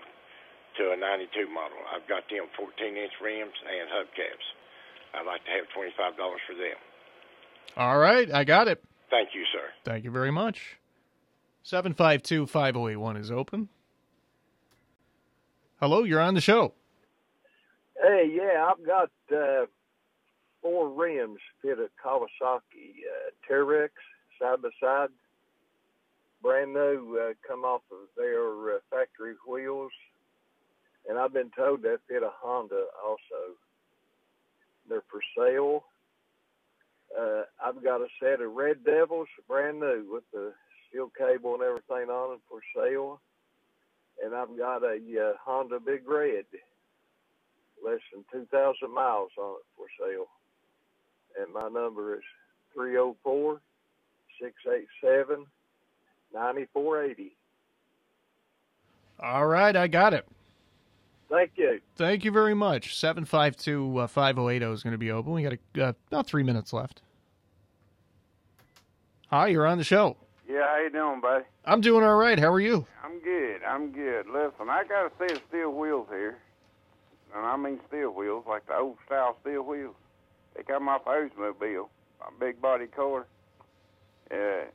to 0.78 0.92
a 0.92 0.98
92 0.98 1.50
model. 1.50 1.78
I've 1.94 2.08
got 2.08 2.24
them 2.30 2.46
14-inch 2.60 3.14
rims 3.24 3.54
and 3.66 3.90
hubcaps. 3.90 4.46
I'd 5.14 5.26
like 5.26 5.44
to 5.46 5.52
have 5.52 5.66
$25 5.76 6.16
for 6.18 6.54
them. 6.54 6.78
All 7.76 7.98
right. 7.98 8.32
I 8.32 8.44
got 8.44 8.68
it. 8.68 8.84
Thank 9.10 9.30
you, 9.34 9.44
sir. 9.52 9.70
Thank 9.84 10.04
you 10.04 10.12
very 10.12 10.32
much. 10.32 10.78
752 11.64 12.46
5081 12.46 13.18
is 13.18 13.32
open. 13.32 13.70
Hello, 15.80 16.04
you're 16.04 16.22
on 16.22 16.34
the 16.34 16.42
show. 16.42 16.74
Hey, 18.02 18.30
yeah, 18.32 18.70
I've 18.70 18.86
got 18.86 19.10
uh, 19.36 19.66
four 20.62 20.90
rims 20.90 21.40
fit 21.62 21.80
a 21.80 21.90
Kawasaki 22.04 23.04
uh, 23.06 23.32
Teryx 23.50 23.90
side 24.40 24.62
by 24.62 24.70
side, 24.82 25.10
brand 26.42 26.74
new, 26.74 27.20
uh, 27.22 27.34
come 27.48 27.64
off 27.64 27.82
of 27.92 28.08
their 28.16 28.76
uh, 28.76 28.80
factory 28.90 29.36
wheels, 29.48 29.92
and 31.08 31.18
I've 31.18 31.34
been 31.34 31.52
told 31.56 31.82
that 31.84 32.00
fit 32.08 32.24
a 32.24 32.32
Honda 32.42 32.86
also. 33.06 33.56
They're 34.90 35.04
for 35.10 35.22
sale. 35.38 35.84
Uh, 37.18 37.44
I've 37.64 37.84
got 37.84 38.02
a 38.02 38.08
set 38.22 38.42
of 38.42 38.54
Red 38.54 38.84
Devils, 38.86 39.28
brand 39.48 39.80
new, 39.80 40.06
with 40.10 40.24
the 40.32 40.54
steel 40.90 41.12
cable 41.18 41.56
and 41.56 41.64
everything 41.64 42.10
on 42.10 42.32
them 42.32 42.40
for 42.50 42.60
sale. 42.76 43.22
And 44.24 44.34
I've 44.34 44.58
got 44.58 44.84
a 44.84 44.96
uh, 44.98 45.34
Honda 45.44 45.80
Big 45.80 46.08
Red, 46.08 46.46
less 47.84 48.00
than 48.14 48.26
2,000 48.32 48.94
miles 48.94 49.32
on 49.38 49.56
it 49.60 49.66
for 49.76 49.88
sale. 50.00 50.28
And 51.40 51.54
my 51.54 51.70
number 51.70 52.16
is 52.16 52.24
304 52.74 53.62
687 54.42 55.46
9480. 56.34 57.36
All 59.20 59.48
right. 59.48 59.76
I 59.76 59.88
got 59.88 60.14
it. 60.14 60.28
Thank 61.30 61.52
you. 61.56 61.82
Thank 61.96 62.24
you 62.24 62.32
very 62.32 62.54
much. 62.54 62.96
752 62.98 64.08
5080 64.08 64.66
is 64.66 64.84
going 64.84 64.92
to 64.94 64.98
be 64.98 65.12
open. 65.12 65.34
We 65.34 65.44
got 65.44 65.54
a, 65.54 65.84
uh, 65.84 65.94
about 66.12 66.28
three 66.28 66.44
minutes 66.44 66.72
left. 66.72 67.02
Hi, 69.30 69.48
you're 69.48 69.68
on 69.68 69.78
the 69.78 69.84
show. 69.84 70.16
Yeah, 70.48 70.66
how 70.66 70.82
you 70.82 70.90
doing, 70.90 71.20
buddy? 71.20 71.44
I'm 71.66 71.82
doing 71.82 72.04
all 72.06 72.16
right. 72.16 72.40
How 72.40 72.52
are 72.52 72.62
you? 72.62 72.86
I'm 73.04 73.20
good. 73.20 73.62
I'm 73.68 73.92
good. 73.92 74.28
Listen, 74.28 74.70
I 74.70 74.86
got 74.88 75.08
a 75.08 75.12
set 75.20 75.32
of 75.32 75.42
steel 75.50 75.72
wheels 75.72 76.08
here, 76.10 76.38
and 77.36 77.46
I 77.46 77.58
mean 77.58 77.80
steel 77.90 78.12
wheels, 78.12 78.46
like 78.48 78.66
the 78.68 78.78
old 78.78 78.96
style 79.06 79.36
steel 79.42 79.64
wheels. 79.64 79.96
They 80.58 80.64
come 80.64 80.90
off 80.90 81.06
Oldsmobile, 81.06 81.88
a 82.22 82.40
big 82.40 82.60
body 82.60 82.88
car. 82.88 83.28
Uh, 84.32 84.66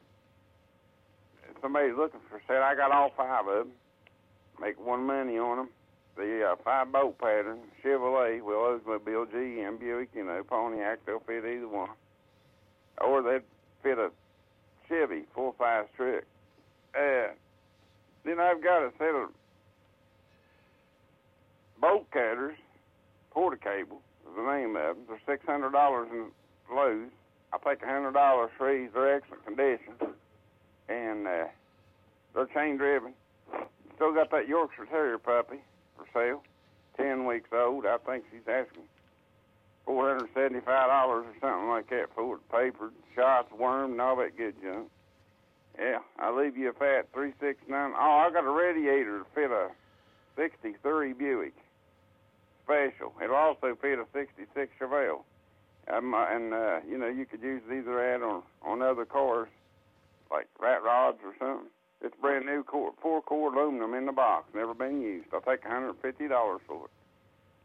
somebody's 1.61 1.97
looking 1.97 2.21
for 2.31 2.41
set. 2.47 2.63
I 2.63 2.77
got 2.77 2.93
all 2.93 3.11
five 3.17 3.49
of 3.49 3.67
them. 3.67 3.73
Make 4.61 4.79
one 4.79 5.05
money 5.05 5.39
on 5.39 5.57
them. 5.57 5.69
The 6.17 6.53
uh, 6.53 6.57
five 6.63 6.93
bolt 6.93 7.19
pattern, 7.19 7.59
Chevrolet, 7.85 8.43
well, 8.43 8.79
Oldsmobile, 8.79 9.27
GM, 9.35 9.81
Buick, 9.81 10.11
you 10.15 10.25
know, 10.25 10.43
Pontiac, 10.49 11.01
they'll 11.05 11.21
fit 11.21 11.45
either 11.45 11.69
one. 11.69 11.89
Or 13.01 13.23
they'd 13.23 13.43
fit 13.83 13.99
a 13.99 14.11
Chevy 14.89 15.23
full 15.35 15.57
size 15.59 15.87
truck. 15.97 16.23
Uh, 16.95 17.33
then 18.25 18.39
I've 18.39 18.63
got 18.63 18.85
a 18.85 18.93
set 18.99 19.15
of 19.15 19.31
bolt 21.81 22.09
cutters, 22.13 22.57
porta 23.33 23.57
cable 23.57 24.01
the 24.37 24.43
name 24.43 24.77
of 24.77 24.97
them. 24.97 25.05
They're 25.09 25.21
six 25.27 25.45
hundred 25.47 25.73
dollars 25.73 26.09
in 26.13 26.27
Lowe's. 26.75 27.11
I 27.53 27.59
take 27.59 27.83
a 27.83 27.87
hundred 27.87 28.13
dollars 28.13 28.51
for 28.57 28.73
these. 28.73 28.91
They're 28.95 29.17
excellent 29.17 29.45
condition, 29.45 29.95
and 30.89 31.27
uh, 31.27 31.45
they're 32.35 32.47
chain 32.47 32.77
driven. 32.77 33.13
Still 33.97 34.15
got 34.15 34.31
that 34.31 34.49
Yorkshire 34.49 34.87
Terrier 34.87 35.19
puppy 35.19 35.59
for 35.97 36.07
sale, 36.13 36.43
ten 36.97 37.27
weeks 37.27 37.51
old. 37.53 37.85
I 37.87 37.99
think 37.99 38.25
she's 38.31 38.47
asking 38.49 38.85
four 39.85 40.09
hundred 40.09 40.29
seventy-five 40.35 40.89
dollars 40.89 41.27
or 41.27 41.35
something 41.41 41.69
like 41.69 41.91
that 41.91 42.07
for 42.15 42.37
it, 42.37 42.49
papered, 42.51 42.93
shots, 43.15 43.53
worm, 43.53 43.93
and 43.93 44.01
all 44.01 44.17
that 44.17 44.37
good 44.37 44.55
junk. 44.63 44.89
Yeah, 45.79 45.99
I'll 46.19 46.37
leave 46.37 46.57
you 46.57 46.71
a 46.71 46.73
fat 46.73 47.09
three 47.13 47.33
six 47.41 47.59
nine. 47.69 47.93
Oh, 47.97 48.25
I 48.27 48.31
got 48.33 48.45
a 48.45 48.51
radiator 48.51 49.21
to 49.21 49.27
fit 49.35 49.51
a 49.51 49.69
'63 50.37 51.13
Buick 51.13 51.55
special. 52.65 53.13
It'll 53.23 53.37
also 53.37 53.77
fit 53.81 53.99
a 53.99 54.07
'66 54.13 54.73
Chevelle. 54.81 55.23
Um, 55.93 56.15
and 56.15 56.55
uh, 56.55 56.81
you 56.89 56.97
know, 56.97 57.09
you 57.09 57.27
could 57.27 57.43
use 57.43 57.63
either 57.67 57.97
that 57.97 58.25
on 58.25 58.43
on 58.63 58.83
other 58.83 59.05
cars, 59.05 59.49
like 60.31 60.47
rat 60.61 60.83
rods 60.83 61.19
or 61.25 61.35
something. 61.39 61.69
It's 62.03 62.15
brand 62.21 62.47
new 62.47 62.65
core, 62.65 62.93
four 63.01 63.23
core 63.23 63.55
aluminum 63.55 63.95
in 63.95 64.07
the 64.07 64.13
box, 64.13 64.47
never 64.55 64.75
been 64.75 65.01
used. 65.01 65.29
I'll 65.33 65.41
take 65.41 65.63
$150 65.63 65.95
for 66.67 66.85
it. 66.87 66.91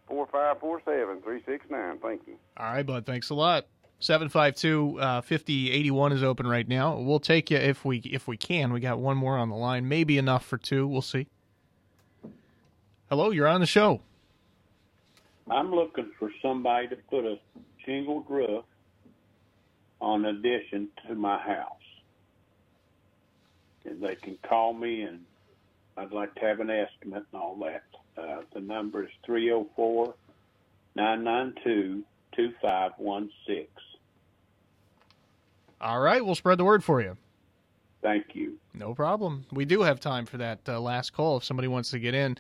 Four 0.07 0.27
five 0.31 0.59
four 0.59 0.81
seven 0.85 1.21
three 1.21 1.41
six 1.45 1.65
nine. 1.69 1.97
Thank 1.97 2.21
you. 2.27 2.35
All 2.55 2.67
right, 2.67 2.85
bud. 2.85 3.05
Thanks 3.05 3.29
a 3.29 3.33
lot. 3.33 3.65
752 3.99 4.99
uh, 4.99 5.21
5081 5.21 6.11
is 6.13 6.23
open 6.23 6.45
right 6.45 6.67
now. 6.67 6.97
We'll 6.97 7.19
take 7.19 7.49
you 7.51 7.57
if 7.57 7.83
we 7.83 7.97
if 7.99 8.27
we 8.27 8.37
can. 8.37 8.71
We 8.71 8.79
got 8.79 8.99
one 8.99 9.17
more 9.17 9.37
on 9.37 9.49
the 9.49 9.55
line. 9.55 9.87
Maybe 9.89 10.17
enough 10.17 10.45
for 10.45 10.57
two. 10.57 10.87
We'll 10.87 11.01
see. 11.01 11.27
Hello, 13.09 13.31
you're 13.31 13.47
on 13.47 13.59
the 13.59 13.67
show. 13.67 14.01
I'm 15.49 15.73
looking 15.73 16.11
for 16.19 16.31
somebody 16.41 16.87
to 16.89 16.97
put 17.09 17.25
a 17.25 17.39
shingled 17.85 18.25
roof 18.29 18.65
on 20.01 20.25
addition 20.25 20.89
to 21.07 21.15
my 21.15 21.39
house. 21.39 21.73
And 23.85 24.01
they 24.01 24.15
can 24.15 24.37
call 24.47 24.73
me, 24.73 25.03
and 25.03 25.21
I'd 25.95 26.11
like 26.11 26.35
to 26.35 26.41
have 26.41 26.59
an 26.59 26.69
estimate 26.69 27.23
and 27.31 27.41
all 27.41 27.55
that. 27.63 27.83
Uh, 28.17 28.41
the 28.53 28.59
number 28.59 29.03
is 29.03 29.09
304 29.25 30.13
992 30.95 32.03
2516. 32.35 33.67
All 35.79 35.99
right, 35.99 36.25
we'll 36.25 36.35
spread 36.35 36.57
the 36.57 36.65
word 36.65 36.83
for 36.83 37.01
you. 37.01 37.15
Thank 38.01 38.35
you. 38.35 38.57
No 38.73 38.93
problem. 38.93 39.45
We 39.51 39.65
do 39.65 39.81
have 39.81 39.99
time 39.99 40.25
for 40.25 40.37
that 40.37 40.59
uh, 40.67 40.79
last 40.79 41.13
call 41.13 41.37
if 41.37 41.43
somebody 41.43 41.67
wants 41.67 41.91
to 41.91 41.99
get 41.99 42.13
in. 42.13 42.37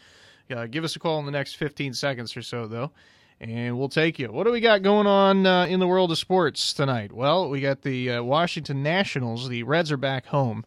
Uh, 0.51 0.65
give 0.65 0.83
us 0.83 0.95
a 0.95 0.99
call 0.99 1.19
in 1.19 1.25
the 1.25 1.31
next 1.31 1.55
15 1.55 1.93
seconds 1.93 2.37
or 2.37 2.41
so, 2.41 2.67
though, 2.67 2.91
and 3.39 3.77
we'll 3.77 3.89
take 3.89 4.19
you. 4.19 4.31
What 4.31 4.45
do 4.45 4.51
we 4.51 4.61
got 4.61 4.81
going 4.81 5.07
on 5.07 5.45
uh, 5.45 5.65
in 5.65 5.79
the 5.79 5.87
world 5.87 6.11
of 6.11 6.17
sports 6.17 6.73
tonight? 6.73 7.11
Well, 7.11 7.49
we 7.49 7.61
got 7.61 7.81
the 7.81 8.11
uh, 8.11 8.23
Washington 8.23 8.83
Nationals. 8.83 9.49
The 9.49 9.63
Reds 9.63 9.91
are 9.91 9.97
back 9.97 10.27
home 10.27 10.65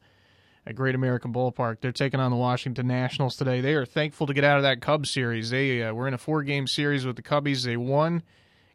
at 0.67 0.75
Great 0.75 0.95
American 0.95 1.33
Ballpark. 1.33 1.81
They're 1.81 1.93
taking 1.93 2.21
on 2.21 2.31
the 2.31 2.37
Washington 2.37 2.87
Nationals 2.87 3.37
today. 3.37 3.61
They 3.61 3.75
are 3.75 3.87
thankful 3.87 4.27
to 4.27 4.35
get 4.35 4.45
out 4.45 4.59
of 4.59 4.63
that 4.63 4.81
Cubs 4.81 5.11
series. 5.11 5.51
They 5.51 5.83
uh, 5.83 5.93
were 5.95 6.07
in 6.09 6.15
a 6.15 6.19
four 6.19 6.43
game 6.43 6.67
series 6.67 7.07
with 7.07 7.17
the 7.17 7.23
Cubbies. 7.23 7.65
They 7.65 7.77
won 7.77 8.23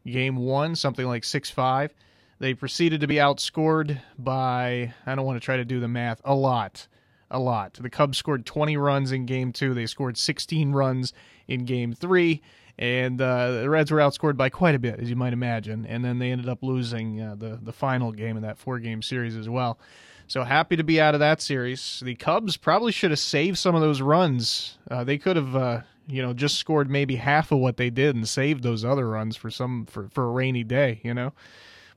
game 0.06 0.36
one, 0.38 0.76
something 0.76 1.06
like 1.06 1.24
6 1.24 1.50
5. 1.50 1.94
They 2.40 2.54
proceeded 2.54 3.02
to 3.02 3.08
be 3.08 3.16
outscored 3.16 4.02
by, 4.18 4.94
I 5.06 5.16
don't 5.16 5.26
want 5.26 5.38
to 5.38 5.46
try 5.46 5.58
to 5.58 5.66
do 5.66 5.80
the 5.80 5.88
math, 5.88 6.22
a 6.26 6.36
lot. 6.36 6.88
A 7.32 7.40
lot. 7.40 7.74
The 7.74 7.90
Cubs 7.90 8.18
scored 8.18 8.46
20 8.46 8.78
runs 8.78 9.12
in 9.12 9.26
game 9.26 9.52
two. 9.52 9.74
They 9.74 9.86
scored 9.86 10.18
16 10.18 10.72
runs 10.72 11.14
in 11.48 11.66
game 11.66 11.94
three. 11.94 12.42
And 12.78 13.22
uh, 13.22 13.52
the 13.52 13.70
Reds 13.70 13.90
were 13.90 14.00
outscored 14.00 14.36
by 14.36 14.50
quite 14.50 14.76
a 14.76 14.80
bit, 14.80 15.00
as 15.00 15.10
you 15.10 15.16
might 15.16 15.34
imagine. 15.34 15.86
And 15.86 16.04
then 16.04 16.20
they 16.20 16.32
ended 16.32 16.50
up 16.50 16.62
losing 16.62 17.22
uh, 17.22 17.36
the, 17.36 17.58
the 17.62 17.72
final 17.72 18.12
game 18.12 18.36
in 18.36 18.44
that 18.44 18.58
four 18.58 18.80
game 18.80 19.02
series 19.02 19.36
as 19.36 19.48
well. 19.48 19.80
So 20.28 20.44
happy 20.44 20.76
to 20.76 20.84
be 20.84 21.00
out 21.00 21.14
of 21.14 21.20
that 21.20 21.42
series. 21.42 22.02
The 22.04 22.16
Cubs 22.16 22.58
probably 22.58 22.92
should 22.92 23.12
have 23.12 23.20
saved 23.20 23.58
some 23.58 23.76
of 23.76 23.82
those 23.82 24.02
runs. 24.02 24.78
Uh, 24.90 25.04
they 25.04 25.18
could 25.18 25.36
have, 25.36 25.56
uh, 25.56 25.82
you 26.08 26.22
know, 26.22 26.34
just 26.34 26.58
scored 26.58 26.90
maybe 26.90 27.16
half 27.16 27.52
of 27.52 27.60
what 27.60 27.78
they 27.78 27.90
did 27.90 28.16
and 28.16 28.28
saved 28.28 28.64
those 28.64 28.84
other 28.84 29.08
runs 29.08 29.36
for 29.36 29.50
some 29.50 29.86
for, 29.86 30.10
for 30.10 30.26
a 30.26 30.32
rainy 30.32 30.64
day, 30.64 31.00
you 31.04 31.14
know. 31.14 31.32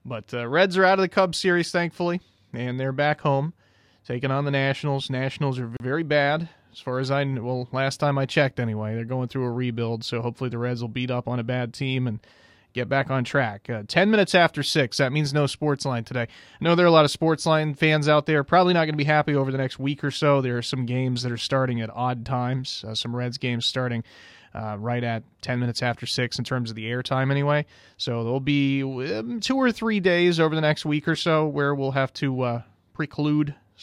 But 0.04 0.32
uh, 0.32 0.46
Reds 0.46 0.76
are 0.76 0.84
out 0.84 0.98
of 0.98 1.02
the 1.02 1.08
Cubs 1.08 1.38
series, 1.38 1.70
thankfully, 1.70 2.20
and 2.52 2.78
they're 2.78 2.92
back 2.92 3.20
home, 3.22 3.54
taking 4.09 4.31
on 4.31 4.47
the 4.47 4.51
Nationals. 4.51 5.11
Nationals 5.11 5.59
are 5.59 5.71
very 5.83 6.03
bad, 6.03 6.49
as 6.73 6.81
far 6.81 6.99
as 6.99 7.11
I 7.11 7.23
well, 7.25 7.68
last 7.73 7.99
time 7.99 8.16
I 8.16 8.25
checked, 8.25 8.59
anyway. 8.59 8.94
They're 8.94 9.05
going 9.05 9.29
through 9.29 9.44
a 9.44 9.51
rebuild, 9.51 10.03
so 10.03 10.23
hopefully 10.23 10.49
the 10.49 10.57
Reds 10.57 10.81
will 10.81 10.88
beat 10.88 11.11
up 11.11 11.29
on 11.29 11.38
a 11.38 11.44
bad 11.44 11.75
team 11.75 12.07
and 12.07 12.18
get 12.73 12.88
back 12.88 13.11
on 13.11 13.23
track. 13.23 13.68
Uh, 13.68 13.83
10 13.87 14.11
minutes 14.11 14.35
after 14.35 14.62
6. 14.62 14.97
That 14.97 15.12
means 15.12 15.35
no 15.35 15.47
sports 15.47 15.85
line 15.85 16.05
today. 16.05 16.23
I 16.23 16.64
know 16.64 16.75
there 16.75 16.87
are 16.87 16.88
a 16.88 16.92
lot 16.92 17.05
of 17.05 17.11
sports 17.11 17.44
line 17.44 17.75
fans 17.75 18.09
out 18.09 18.25
there. 18.25 18.42
Probably 18.44 18.73
not 18.73 18.87
going 18.87 18.94
to 18.94 18.97
be 18.97 19.05
happy 19.05 19.35
over 19.35 19.53
the 19.53 19.59
next 19.59 19.79
week 19.79 20.03
or 20.03 20.11
so. 20.11 20.40
There 20.40 20.57
are 20.57 20.62
some 20.62 20.87
games 20.87 21.23
that 21.23 21.31
are 21.31 21.37
starting 21.37 21.83
at 21.83 21.90
odd 21.90 22.25
times, 22.25 22.87
uh, 22.88 22.94
some 22.94 23.14
Reds 23.14 23.37
games 23.37 23.66
starting. 23.66 24.05
Uh, 24.55 24.77
right 24.81 25.05
at 25.05 25.23
10 25.42 25.61
minutes 25.61 25.83
after 25.83 26.07
6 26.07 26.38
in 26.38 26.44
terms 26.44 26.71
of 26.71 26.77
the 26.77 26.87
airtime, 26.87 27.31
anyway. 27.31 27.66
So 27.99 28.25
there'll 28.25 28.40
be 28.40 28.83
um, 28.83 29.40
two 29.40 29.57
or 29.57 29.71
three 29.71 30.01
days 30.01 30.40
over 30.40 30.55
the 30.55 30.62
next 30.62 30.87
week 30.87 31.07
or 31.07 31.16
so 31.16 31.47
where 31.47 31.75
we'll 31.75 31.90
have 31.90 32.14
to 32.14 32.40
uh, 32.40 32.62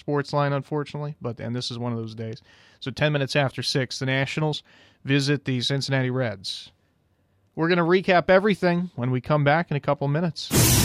preclude 0.03 0.25
Sportsline, 0.25 0.55
unfortunately. 0.55 1.15
But 1.21 1.39
and 1.39 1.55
this 1.55 1.71
is 1.71 1.77
one 1.77 1.91
of 1.91 1.97
those 1.97 2.15
days. 2.15 2.41
So 2.79 2.91
10 2.91 3.11
minutes 3.11 3.35
after 3.35 3.63
6, 3.63 3.99
the 3.99 4.05
Nationals 4.05 4.63
visit 5.03 5.45
the 5.45 5.61
Cincinnati 5.61 6.09
Reds. 6.09 6.71
We're 7.55 7.69
going 7.69 7.77
to 7.77 7.83
recap 7.83 8.29
everything 8.29 8.91
when 8.95 9.11
we 9.11 9.21
come 9.21 9.43
back 9.43 9.71
in 9.71 9.77
a 9.77 9.79
couple 9.79 10.07
minutes. 10.07 10.84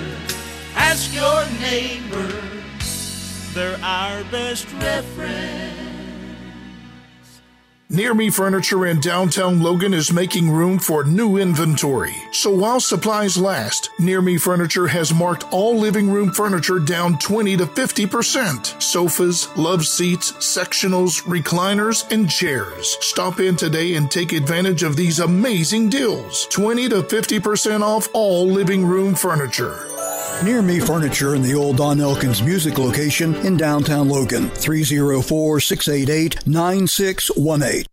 Ask 0.91 1.13
your 1.13 1.45
neighbor. 1.61 2.27
They're 3.53 3.79
our 3.81 4.25
best 4.25 4.69
reference. 4.73 5.71
Near 7.89 8.13
Me 8.13 8.29
Furniture 8.29 8.85
in 8.85 8.99
downtown 8.99 9.61
Logan 9.61 9.93
is 9.93 10.11
making 10.11 10.49
room 10.51 10.79
for 10.79 11.05
new 11.05 11.37
inventory. 11.37 12.13
So 12.33 12.53
while 12.53 12.81
supplies 12.81 13.37
last, 13.37 13.89
Near 13.99 14.21
Me 14.21 14.37
Furniture 14.37 14.87
has 14.87 15.13
marked 15.13 15.45
all 15.53 15.77
living 15.77 16.11
room 16.11 16.33
furniture 16.33 16.79
down 16.79 17.17
20 17.19 17.55
to 17.55 17.67
50%. 17.67 18.81
Sofas, 18.81 19.47
love 19.55 19.85
seats, 19.85 20.33
sectionals, 20.33 21.23
recliners, 21.23 22.11
and 22.11 22.29
chairs. 22.29 22.97
Stop 22.99 23.39
in 23.39 23.55
today 23.55 23.95
and 23.95 24.11
take 24.11 24.33
advantage 24.33 24.83
of 24.83 24.97
these 24.97 25.19
amazing 25.19 25.87
deals. 25.89 26.47
20 26.47 26.89
to 26.89 27.01
50% 27.01 27.81
off 27.81 28.09
all 28.11 28.45
living 28.45 28.85
room 28.85 29.15
furniture. 29.15 29.87
Near 30.43 30.63
Me 30.63 30.79
Furniture 30.79 31.35
in 31.35 31.43
the 31.43 31.53
old 31.53 31.77
Don 31.77 32.01
Elkins 32.01 32.41
Music 32.41 32.79
location 32.79 33.35
in 33.45 33.57
downtown 33.57 34.09
Logan, 34.09 34.49
304 34.49 35.59
688 35.59 36.47
9618. 36.47 37.85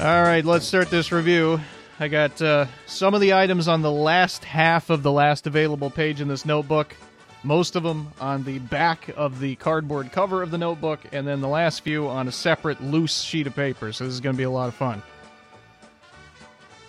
All 0.00 0.22
right, 0.22 0.42
let's 0.46 0.64
start 0.64 0.88
this 0.88 1.12
review. 1.12 1.60
I 2.00 2.08
got 2.08 2.40
uh, 2.40 2.64
some 2.86 3.12
of 3.12 3.20
the 3.20 3.34
items 3.34 3.68
on 3.68 3.82
the 3.82 3.92
last 3.92 4.44
half 4.44 4.88
of 4.88 5.02
the 5.02 5.12
last 5.12 5.46
available 5.46 5.90
page 5.90 6.22
in 6.22 6.28
this 6.28 6.46
notebook. 6.46 6.96
Most 7.44 7.76
of 7.76 7.82
them 7.82 8.12
on 8.20 8.42
the 8.44 8.58
back 8.58 9.08
of 9.16 9.38
the 9.38 9.54
cardboard 9.56 10.10
cover 10.10 10.42
of 10.42 10.50
the 10.50 10.58
notebook, 10.58 11.00
and 11.12 11.26
then 11.26 11.40
the 11.40 11.48
last 11.48 11.82
few 11.82 12.08
on 12.08 12.26
a 12.26 12.32
separate 12.32 12.82
loose 12.82 13.20
sheet 13.20 13.46
of 13.46 13.54
paper. 13.54 13.92
So 13.92 14.04
this 14.04 14.14
is 14.14 14.20
going 14.20 14.34
to 14.34 14.38
be 14.38 14.44
a 14.44 14.50
lot 14.50 14.68
of 14.68 14.74
fun. 14.74 15.02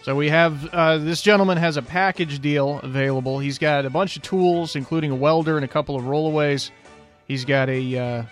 So 0.02 0.16
we 0.16 0.30
have 0.30 0.66
uh, 0.74 0.98
this 0.98 1.22
gentleman 1.22 1.58
has 1.58 1.78
a 1.78 1.82
package 1.82 2.40
deal 2.40 2.80
available. 2.80 3.38
He's 3.38 3.58
got 3.58 3.86
a 3.86 3.90
bunch 3.90 4.16
of 4.16 4.24
tools, 4.24 4.76
including 4.76 5.12
a 5.12 5.16
welder 5.16 5.56
and 5.56 5.66
a 5.66 5.68
couple 5.68 5.96
of 5.96 6.04
rollaways. 6.04 6.72
He's 7.28 7.46
got 7.46 7.70
a 7.70 7.98
uh, 7.98 8.24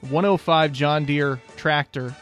105 0.00 0.72
John 0.72 1.04
Deere 1.06 1.40
tractor, 1.56 2.14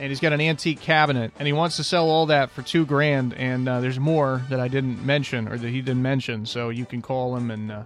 and 0.00 0.08
he's 0.08 0.18
got 0.18 0.32
an 0.32 0.40
antique 0.40 0.80
cabinet, 0.80 1.30
and 1.38 1.46
he 1.46 1.52
wants 1.52 1.76
to 1.76 1.84
sell 1.84 2.08
all 2.08 2.24
that 2.26 2.50
for 2.50 2.62
two 2.62 2.86
grand. 2.86 3.34
And 3.34 3.68
uh, 3.68 3.80
there's 3.80 4.00
more 4.00 4.40
that 4.48 4.58
I 4.58 4.66
didn't 4.66 5.04
mention 5.04 5.46
or 5.46 5.58
that 5.58 5.68
he 5.68 5.82
didn't 5.82 6.02
mention, 6.02 6.46
so 6.46 6.70
you 6.70 6.86
can 6.86 7.02
call 7.02 7.36
him 7.36 7.50
and 7.50 7.70
uh, 7.70 7.82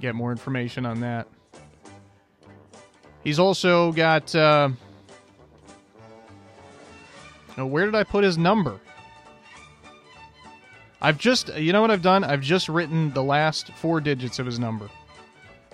get 0.00 0.16
more 0.16 0.32
information 0.32 0.84
on 0.84 1.00
that. 1.00 1.28
He's 3.22 3.38
also 3.38 3.92
got. 3.92 4.34
Uh, 4.34 4.70
now, 7.56 7.66
where 7.66 7.84
did 7.84 7.94
I 7.94 8.02
put 8.02 8.24
his 8.24 8.36
number? 8.36 8.80
I've 11.00 11.18
just, 11.18 11.54
you 11.56 11.72
know 11.72 11.80
what 11.80 11.90
I've 11.90 12.02
done? 12.02 12.24
I've 12.24 12.40
just 12.40 12.68
written 12.68 13.12
the 13.12 13.22
last 13.22 13.72
four 13.74 14.00
digits 14.00 14.38
of 14.38 14.46
his 14.46 14.58
number. 14.58 14.88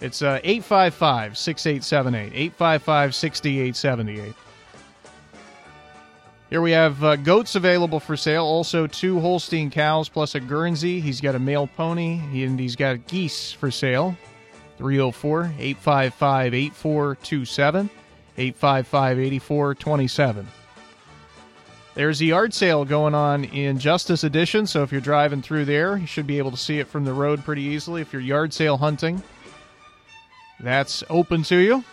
It's 0.01 0.21
uh, 0.21 0.41
855 0.43 1.39
6878. 1.39 2.33
855 2.35 3.15
6878. 3.15 4.35
Here 6.51 6.63
we 6.63 6.71
have 6.71 7.05
uh, 7.05 7.17
goats 7.17 7.57
available 7.57 8.01
for 8.01 8.17
sale. 8.17 8.45
Also, 8.45 8.87
two 8.87 9.21
Holstein 9.21 9.71
cows 9.71 10.09
plus 10.09 10.35
a 10.35 10.41
Guernsey. 10.41 10.99
He's 10.99 11.21
got 11.21 11.35
a 11.35 11.39
male 11.39 11.67
pony, 11.67 12.21
and 12.43 12.59
he's 12.59 12.75
got 12.75 13.07
geese 13.07 13.53
for 13.53 13.71
sale. 13.71 14.17
304 14.79 15.53
855 15.59 16.55
8427. 16.55 17.91
855 18.39 19.19
8427. 19.19 20.49
There's 21.95 22.21
a 22.21 22.25
yard 22.25 22.55
sale 22.55 22.85
going 22.85 23.15
on 23.15 23.45
in 23.45 23.79
Justice 23.79 24.25
Addition, 24.25 24.67
so 24.67 24.83
if 24.85 24.93
you're 24.93 25.01
driving 25.01 25.43
through 25.43 25.65
there, 25.67 25.99
you 25.99 26.07
should 26.07 26.29
be 26.29 26.39
able 26.39 26.53
to 26.53 26.57
see 26.57 26.79
it 26.79 26.87
from 26.87 27.05
the 27.05 27.13
road 27.13 27.45
pretty 27.45 27.63
easily. 27.63 28.01
If 28.01 28.13
you're 28.13 28.23
yard 28.23 28.55
sale 28.55 28.77
hunting, 28.79 29.23
that's 30.61 31.03
open 31.11 31.43
to 31.43 31.57
you. 31.57 31.85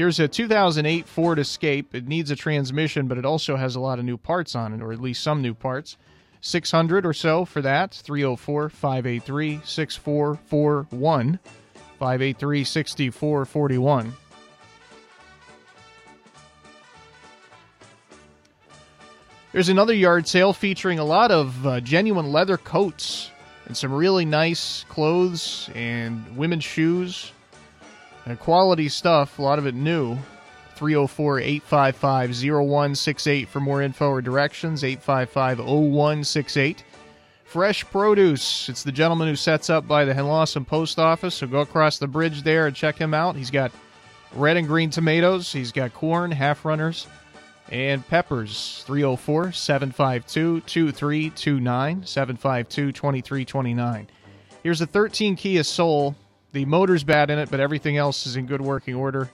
Here's 0.00 0.18
a 0.18 0.26
2008 0.26 1.06
Ford 1.06 1.38
Escape. 1.38 1.94
It 1.94 2.08
needs 2.08 2.30
a 2.30 2.34
transmission, 2.34 3.06
but 3.06 3.18
it 3.18 3.26
also 3.26 3.56
has 3.56 3.76
a 3.76 3.80
lot 3.80 3.98
of 3.98 4.06
new 4.06 4.16
parts 4.16 4.56
on 4.56 4.72
it, 4.72 4.80
or 4.80 4.94
at 4.94 5.00
least 5.02 5.22
some 5.22 5.42
new 5.42 5.52
parts. 5.52 5.98
600 6.40 7.04
or 7.04 7.12
so 7.12 7.44
for 7.44 7.60
that. 7.60 7.92
304 7.92 8.70
583 8.70 9.60
6441. 9.62 11.38
583 11.98 12.64
6441. 12.64 14.14
There's 19.52 19.68
another 19.68 19.92
yard 19.92 20.26
sale 20.26 20.54
featuring 20.54 20.98
a 20.98 21.04
lot 21.04 21.30
of 21.30 21.66
uh, 21.66 21.80
genuine 21.80 22.32
leather 22.32 22.56
coats 22.56 23.30
and 23.66 23.76
some 23.76 23.92
really 23.92 24.24
nice 24.24 24.86
clothes 24.88 25.68
and 25.74 26.38
women's 26.38 26.64
shoes 26.64 27.32
and 28.26 28.38
quality 28.38 28.88
stuff, 28.88 29.38
a 29.38 29.42
lot 29.42 29.58
of 29.58 29.66
it 29.66 29.74
new. 29.74 30.18
304 30.76 31.40
855 31.40 32.30
0168 32.30 33.48
for 33.48 33.60
more 33.60 33.82
info 33.82 34.08
or 34.08 34.22
directions. 34.22 34.82
855 34.82 35.58
0168. 35.58 36.84
Fresh 37.44 37.84
produce. 37.90 38.68
It's 38.68 38.82
the 38.82 38.92
gentleman 38.92 39.28
who 39.28 39.36
sets 39.36 39.68
up 39.68 39.86
by 39.86 40.04
the 40.04 40.14
Henlawson 40.14 40.64
Post 40.66 40.98
Office, 40.98 41.34
so 41.34 41.46
go 41.46 41.60
across 41.60 41.98
the 41.98 42.06
bridge 42.06 42.42
there 42.42 42.66
and 42.66 42.76
check 42.76 42.96
him 42.96 43.12
out. 43.12 43.36
He's 43.36 43.50
got 43.50 43.72
red 44.34 44.56
and 44.56 44.66
green 44.66 44.88
tomatoes, 44.88 45.52
he's 45.52 45.72
got 45.72 45.92
corn, 45.92 46.30
half 46.30 46.64
runners 46.64 47.06
and 47.70 48.06
Peppers 48.08 48.82
304 48.86 49.52
752 49.52 50.60
2329 50.60 52.04
752 52.04 52.92
2329. 52.92 54.08
Here's 54.62 54.80
a 54.80 54.86
13 54.86 55.36
Kia 55.36 55.62
Soul. 55.62 56.16
The 56.52 56.64
motor's 56.64 57.04
bad 57.04 57.30
in 57.30 57.38
it, 57.38 57.50
but 57.50 57.60
everything 57.60 57.96
else 57.96 58.26
is 58.26 58.36
in 58.36 58.46
good 58.46 58.60
working 58.60 58.94
order. 58.94 59.30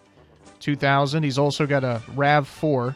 2000. 0.60 1.22
He's 1.22 1.38
also 1.38 1.66
got 1.66 1.84
a 1.84 2.02
RAV4, 2.14 2.94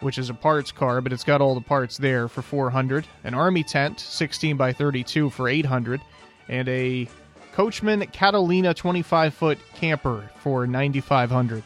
which 0.00 0.18
is 0.18 0.30
a 0.30 0.34
parts 0.34 0.70
car, 0.70 1.00
but 1.00 1.12
it's 1.12 1.24
got 1.24 1.40
all 1.40 1.54
the 1.54 1.60
parts 1.60 1.96
there 1.96 2.28
for 2.28 2.42
400. 2.42 3.06
An 3.24 3.34
Army 3.34 3.64
tent, 3.64 4.00
16 4.00 4.56
by 4.56 4.72
32 4.72 5.30
for 5.30 5.48
800, 5.48 6.00
and 6.48 6.68
a 6.68 7.08
Coachmen 7.52 8.06
Catalina 8.12 8.74
25 8.74 9.34
foot 9.34 9.58
camper 9.74 10.30
for 10.36 10.66
9500. 10.66 11.62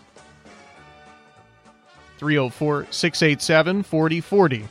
304 2.19 2.87
687 2.91 3.83
4040. 3.83 4.69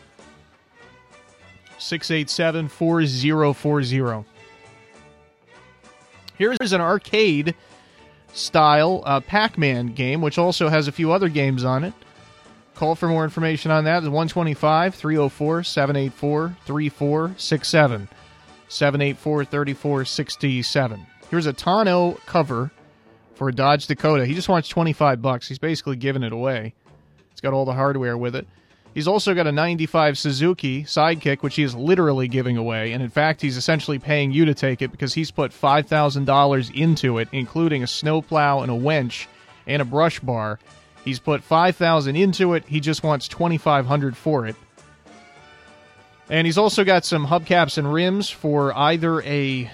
687 1.77 2.67
4040. 2.67 4.25
Here's 6.37 6.73
an 6.73 6.81
arcade 6.81 7.55
style 8.33 9.01
uh, 9.05 9.19
Pac 9.21 9.57
Man 9.57 9.87
game, 9.87 10.21
which 10.21 10.37
also 10.37 10.67
has 10.69 10.87
a 10.87 10.91
few 10.91 11.11
other 11.11 11.29
games 11.29 11.63
on 11.63 11.83
it. 11.83 11.93
Call 12.75 12.95
for 12.95 13.07
more 13.07 13.23
information 13.23 13.71
on 13.71 13.85
that. 13.85 13.99
It's 13.99 14.05
125 14.05 14.95
304 14.95 15.63
784 15.63 16.57
3467. 16.65 18.09
784 18.67 19.45
3467. 19.45 21.07
Here's 21.29 21.45
a 21.45 21.53
tonneau 21.53 22.19
cover 22.25 22.71
for 23.35 23.49
a 23.49 23.53
Dodge 23.53 23.87
Dakota. 23.87 24.25
He 24.25 24.33
just 24.33 24.49
wants 24.49 24.67
25 24.67 25.21
bucks. 25.21 25.47
He's 25.47 25.59
basically 25.59 25.95
giving 25.95 26.23
it 26.23 26.33
away. 26.33 26.73
It's 27.31 27.41
got 27.41 27.53
all 27.53 27.65
the 27.65 27.73
hardware 27.73 28.17
with 28.17 28.35
it. 28.35 28.47
He's 28.95 29.09
also 29.09 29.35
got 29.35 29.45
a 29.45 29.51
95 29.51 30.17
Suzuki 30.17 30.83
Sidekick, 30.83 31.43
which 31.43 31.55
he 31.55 31.63
is 31.63 31.75
literally 31.75 32.29
giving 32.29 32.55
away. 32.55 32.93
And 32.93 33.03
in 33.03 33.09
fact, 33.09 33.41
he's 33.41 33.57
essentially 33.57 33.99
paying 33.99 34.31
you 34.31 34.45
to 34.45 34.53
take 34.53 34.81
it 34.81 34.89
because 34.89 35.13
he's 35.13 35.31
put 35.31 35.51
$5,000 35.51 36.73
into 36.73 37.17
it, 37.17 37.27
including 37.33 37.83
a 37.83 37.87
snowplow 37.87 38.61
and 38.61 38.71
a 38.71 38.75
winch 38.75 39.27
and 39.67 39.81
a 39.81 39.85
brush 39.85 40.21
bar. 40.21 40.59
He's 41.03 41.19
put 41.19 41.43
5000 41.43 42.15
into 42.15 42.53
it. 42.53 42.63
He 42.67 42.79
just 42.79 43.03
wants 43.03 43.27
2500 43.27 44.15
for 44.15 44.47
it. 44.47 44.55
And 46.29 46.47
he's 46.47 46.57
also 46.57 46.85
got 46.85 47.03
some 47.03 47.27
hubcaps 47.27 47.77
and 47.77 47.91
rims 47.91 48.29
for 48.29 48.75
either 48.77 49.21
a 49.23 49.69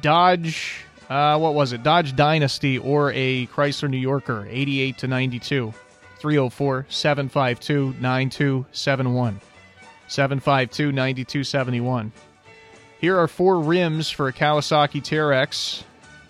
Dodge, 0.00 0.86
uh, 1.10 1.38
what 1.38 1.52
was 1.52 1.74
it? 1.74 1.82
Dodge 1.82 2.16
Dynasty 2.16 2.78
or 2.78 3.12
a 3.12 3.48
Chrysler 3.48 3.90
New 3.90 3.98
Yorker, 3.98 4.48
88 4.48 4.96
to 4.96 5.08
92. 5.08 5.74
304 6.20 6.86
752 6.88 7.94
9271. 7.98 9.40
752 10.06 10.92
9271. 10.92 12.12
Here 13.00 13.18
are 13.18 13.26
four 13.26 13.60
rims 13.60 14.10
for 14.10 14.28
a 14.28 14.32
Kawasaki 14.32 15.02
Teryx. 15.02 15.82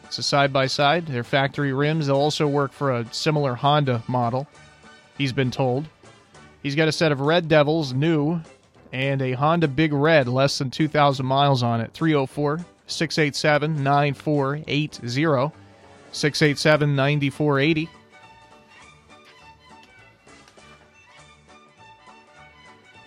It's 0.05 0.19
a 0.19 0.23
side 0.23 0.53
by 0.53 0.67
side. 0.67 1.07
They're 1.07 1.25
factory 1.25 1.73
rims. 1.73 2.07
They'll 2.07 2.17
also 2.17 2.47
work 2.47 2.73
for 2.73 2.93
a 2.93 3.13
similar 3.13 3.57
Honda 3.57 4.03
model, 4.07 4.47
he's 5.19 5.33
been 5.33 5.51
told. 5.51 5.89
He's 6.63 6.77
got 6.77 6.89
a 6.89 6.93
set 6.93 7.11
of 7.11 7.21
Red 7.21 7.49
Devils, 7.49 7.93
new, 7.93 8.41
and 8.93 9.21
a 9.23 9.33
Honda 9.33 9.67
Big 9.67 9.93
Red, 9.93 10.29
less 10.29 10.59
than 10.59 10.71
2,000 10.71 11.25
miles 11.27 11.63
on 11.63 11.81
it. 11.81 11.93
304 11.93 12.65
687 12.87 13.83
9480. 13.83 15.57
687 16.13 16.97
9480. 16.97 17.89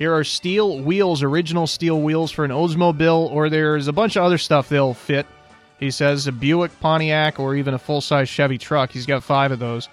Here 0.03 0.13
are 0.13 0.25
steel 0.25 0.81
wheels, 0.81 1.23
original 1.23 1.65
steel 1.65 2.01
wheels 2.01 2.29
for 2.29 2.43
an 2.43 2.51
Oldsmobile, 2.51 3.31
or 3.31 3.49
there's 3.49 3.87
a 3.87 3.93
bunch 3.93 4.17
of 4.17 4.23
other 4.25 4.37
stuff 4.37 4.67
they'll 4.67 4.93
fit. 4.93 5.25
He 5.79 5.91
says 5.91 6.27
a 6.27 6.33
Buick, 6.33 6.77
Pontiac, 6.81 7.39
or 7.39 7.55
even 7.55 7.73
a 7.73 7.79
full 7.79 8.01
size 8.01 8.27
Chevy 8.27 8.57
truck. 8.57 8.91
He's 8.91 9.05
got 9.05 9.23
five 9.23 9.53
of 9.53 9.59
those. 9.59 9.87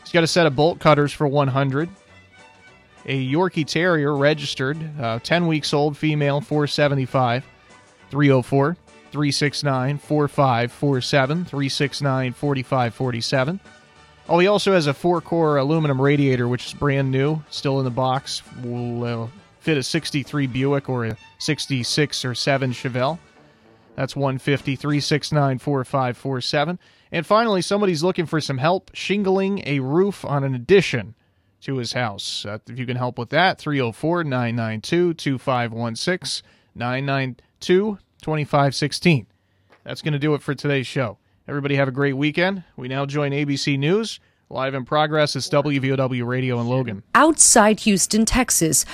He's 0.00 0.10
got 0.10 0.24
a 0.24 0.26
set 0.26 0.46
of 0.46 0.56
bolt 0.56 0.78
cutters 0.78 1.12
for 1.12 1.26
100. 1.26 1.90
A 3.04 3.30
Yorkie 3.30 3.66
Terrier 3.66 4.16
registered, 4.16 4.78
uh, 4.98 5.18
10 5.18 5.46
weeks 5.46 5.74
old, 5.74 5.98
female, 5.98 6.40
475. 6.40 7.44
304 8.08 8.76
369 9.12 9.98
4547 9.98 11.44
369 11.44 12.32
4547. 12.32 13.60
Oh, 14.30 14.38
he 14.38 14.46
also 14.46 14.72
has 14.72 14.86
a 14.86 14.94
four 14.94 15.20
core 15.20 15.56
aluminum 15.56 16.00
radiator, 16.00 16.46
which 16.46 16.66
is 16.66 16.72
brand 16.72 17.10
new, 17.10 17.42
still 17.50 17.80
in 17.80 17.84
the 17.84 17.90
box. 17.90 18.42
Will 18.62 19.24
uh, 19.24 19.28
fit 19.58 19.76
a 19.76 19.82
63 19.82 20.46
Buick 20.46 20.88
or 20.88 21.04
a 21.04 21.16
66 21.38 22.24
or 22.24 22.36
7 22.36 22.70
Chevelle. 22.70 23.18
That's 23.96 24.14
150 24.14 24.76
369 24.76 25.58
4547. 25.58 26.78
And 27.10 27.26
finally, 27.26 27.60
somebody's 27.60 28.04
looking 28.04 28.26
for 28.26 28.40
some 28.40 28.58
help 28.58 28.92
shingling 28.94 29.64
a 29.66 29.80
roof 29.80 30.24
on 30.24 30.44
an 30.44 30.54
addition. 30.54 31.16
to 31.62 31.76
his 31.78 31.92
house. 31.92 32.46
Uh, 32.46 32.58
if 32.68 32.78
you 32.78 32.86
can 32.86 32.96
help 32.96 33.18
with 33.18 33.30
that, 33.30 33.58
304 33.58 34.24
992 34.24 35.14
2516 35.14 36.48
992 36.76 37.98
2516. 38.22 39.26
That's 39.82 40.02
going 40.02 40.12
to 40.12 40.18
do 40.20 40.34
it 40.34 40.42
for 40.42 40.54
today's 40.54 40.86
show. 40.86 41.18
Everybody 41.48 41.76
have 41.76 41.88
a 41.88 41.92
great 41.92 42.16
weekend. 42.16 42.64
We 42.76 42.88
now 42.88 43.06
join 43.06 43.32
ABC 43.32 43.78
News. 43.78 44.20
Live 44.52 44.74
in 44.74 44.84
progress 44.84 45.36
is 45.36 45.48
WVOW 45.48 46.26
Radio 46.26 46.60
in 46.60 46.66
Logan. 46.66 47.02
Outside 47.14 47.80
Houston, 47.80 48.24
Texas. 48.24 48.84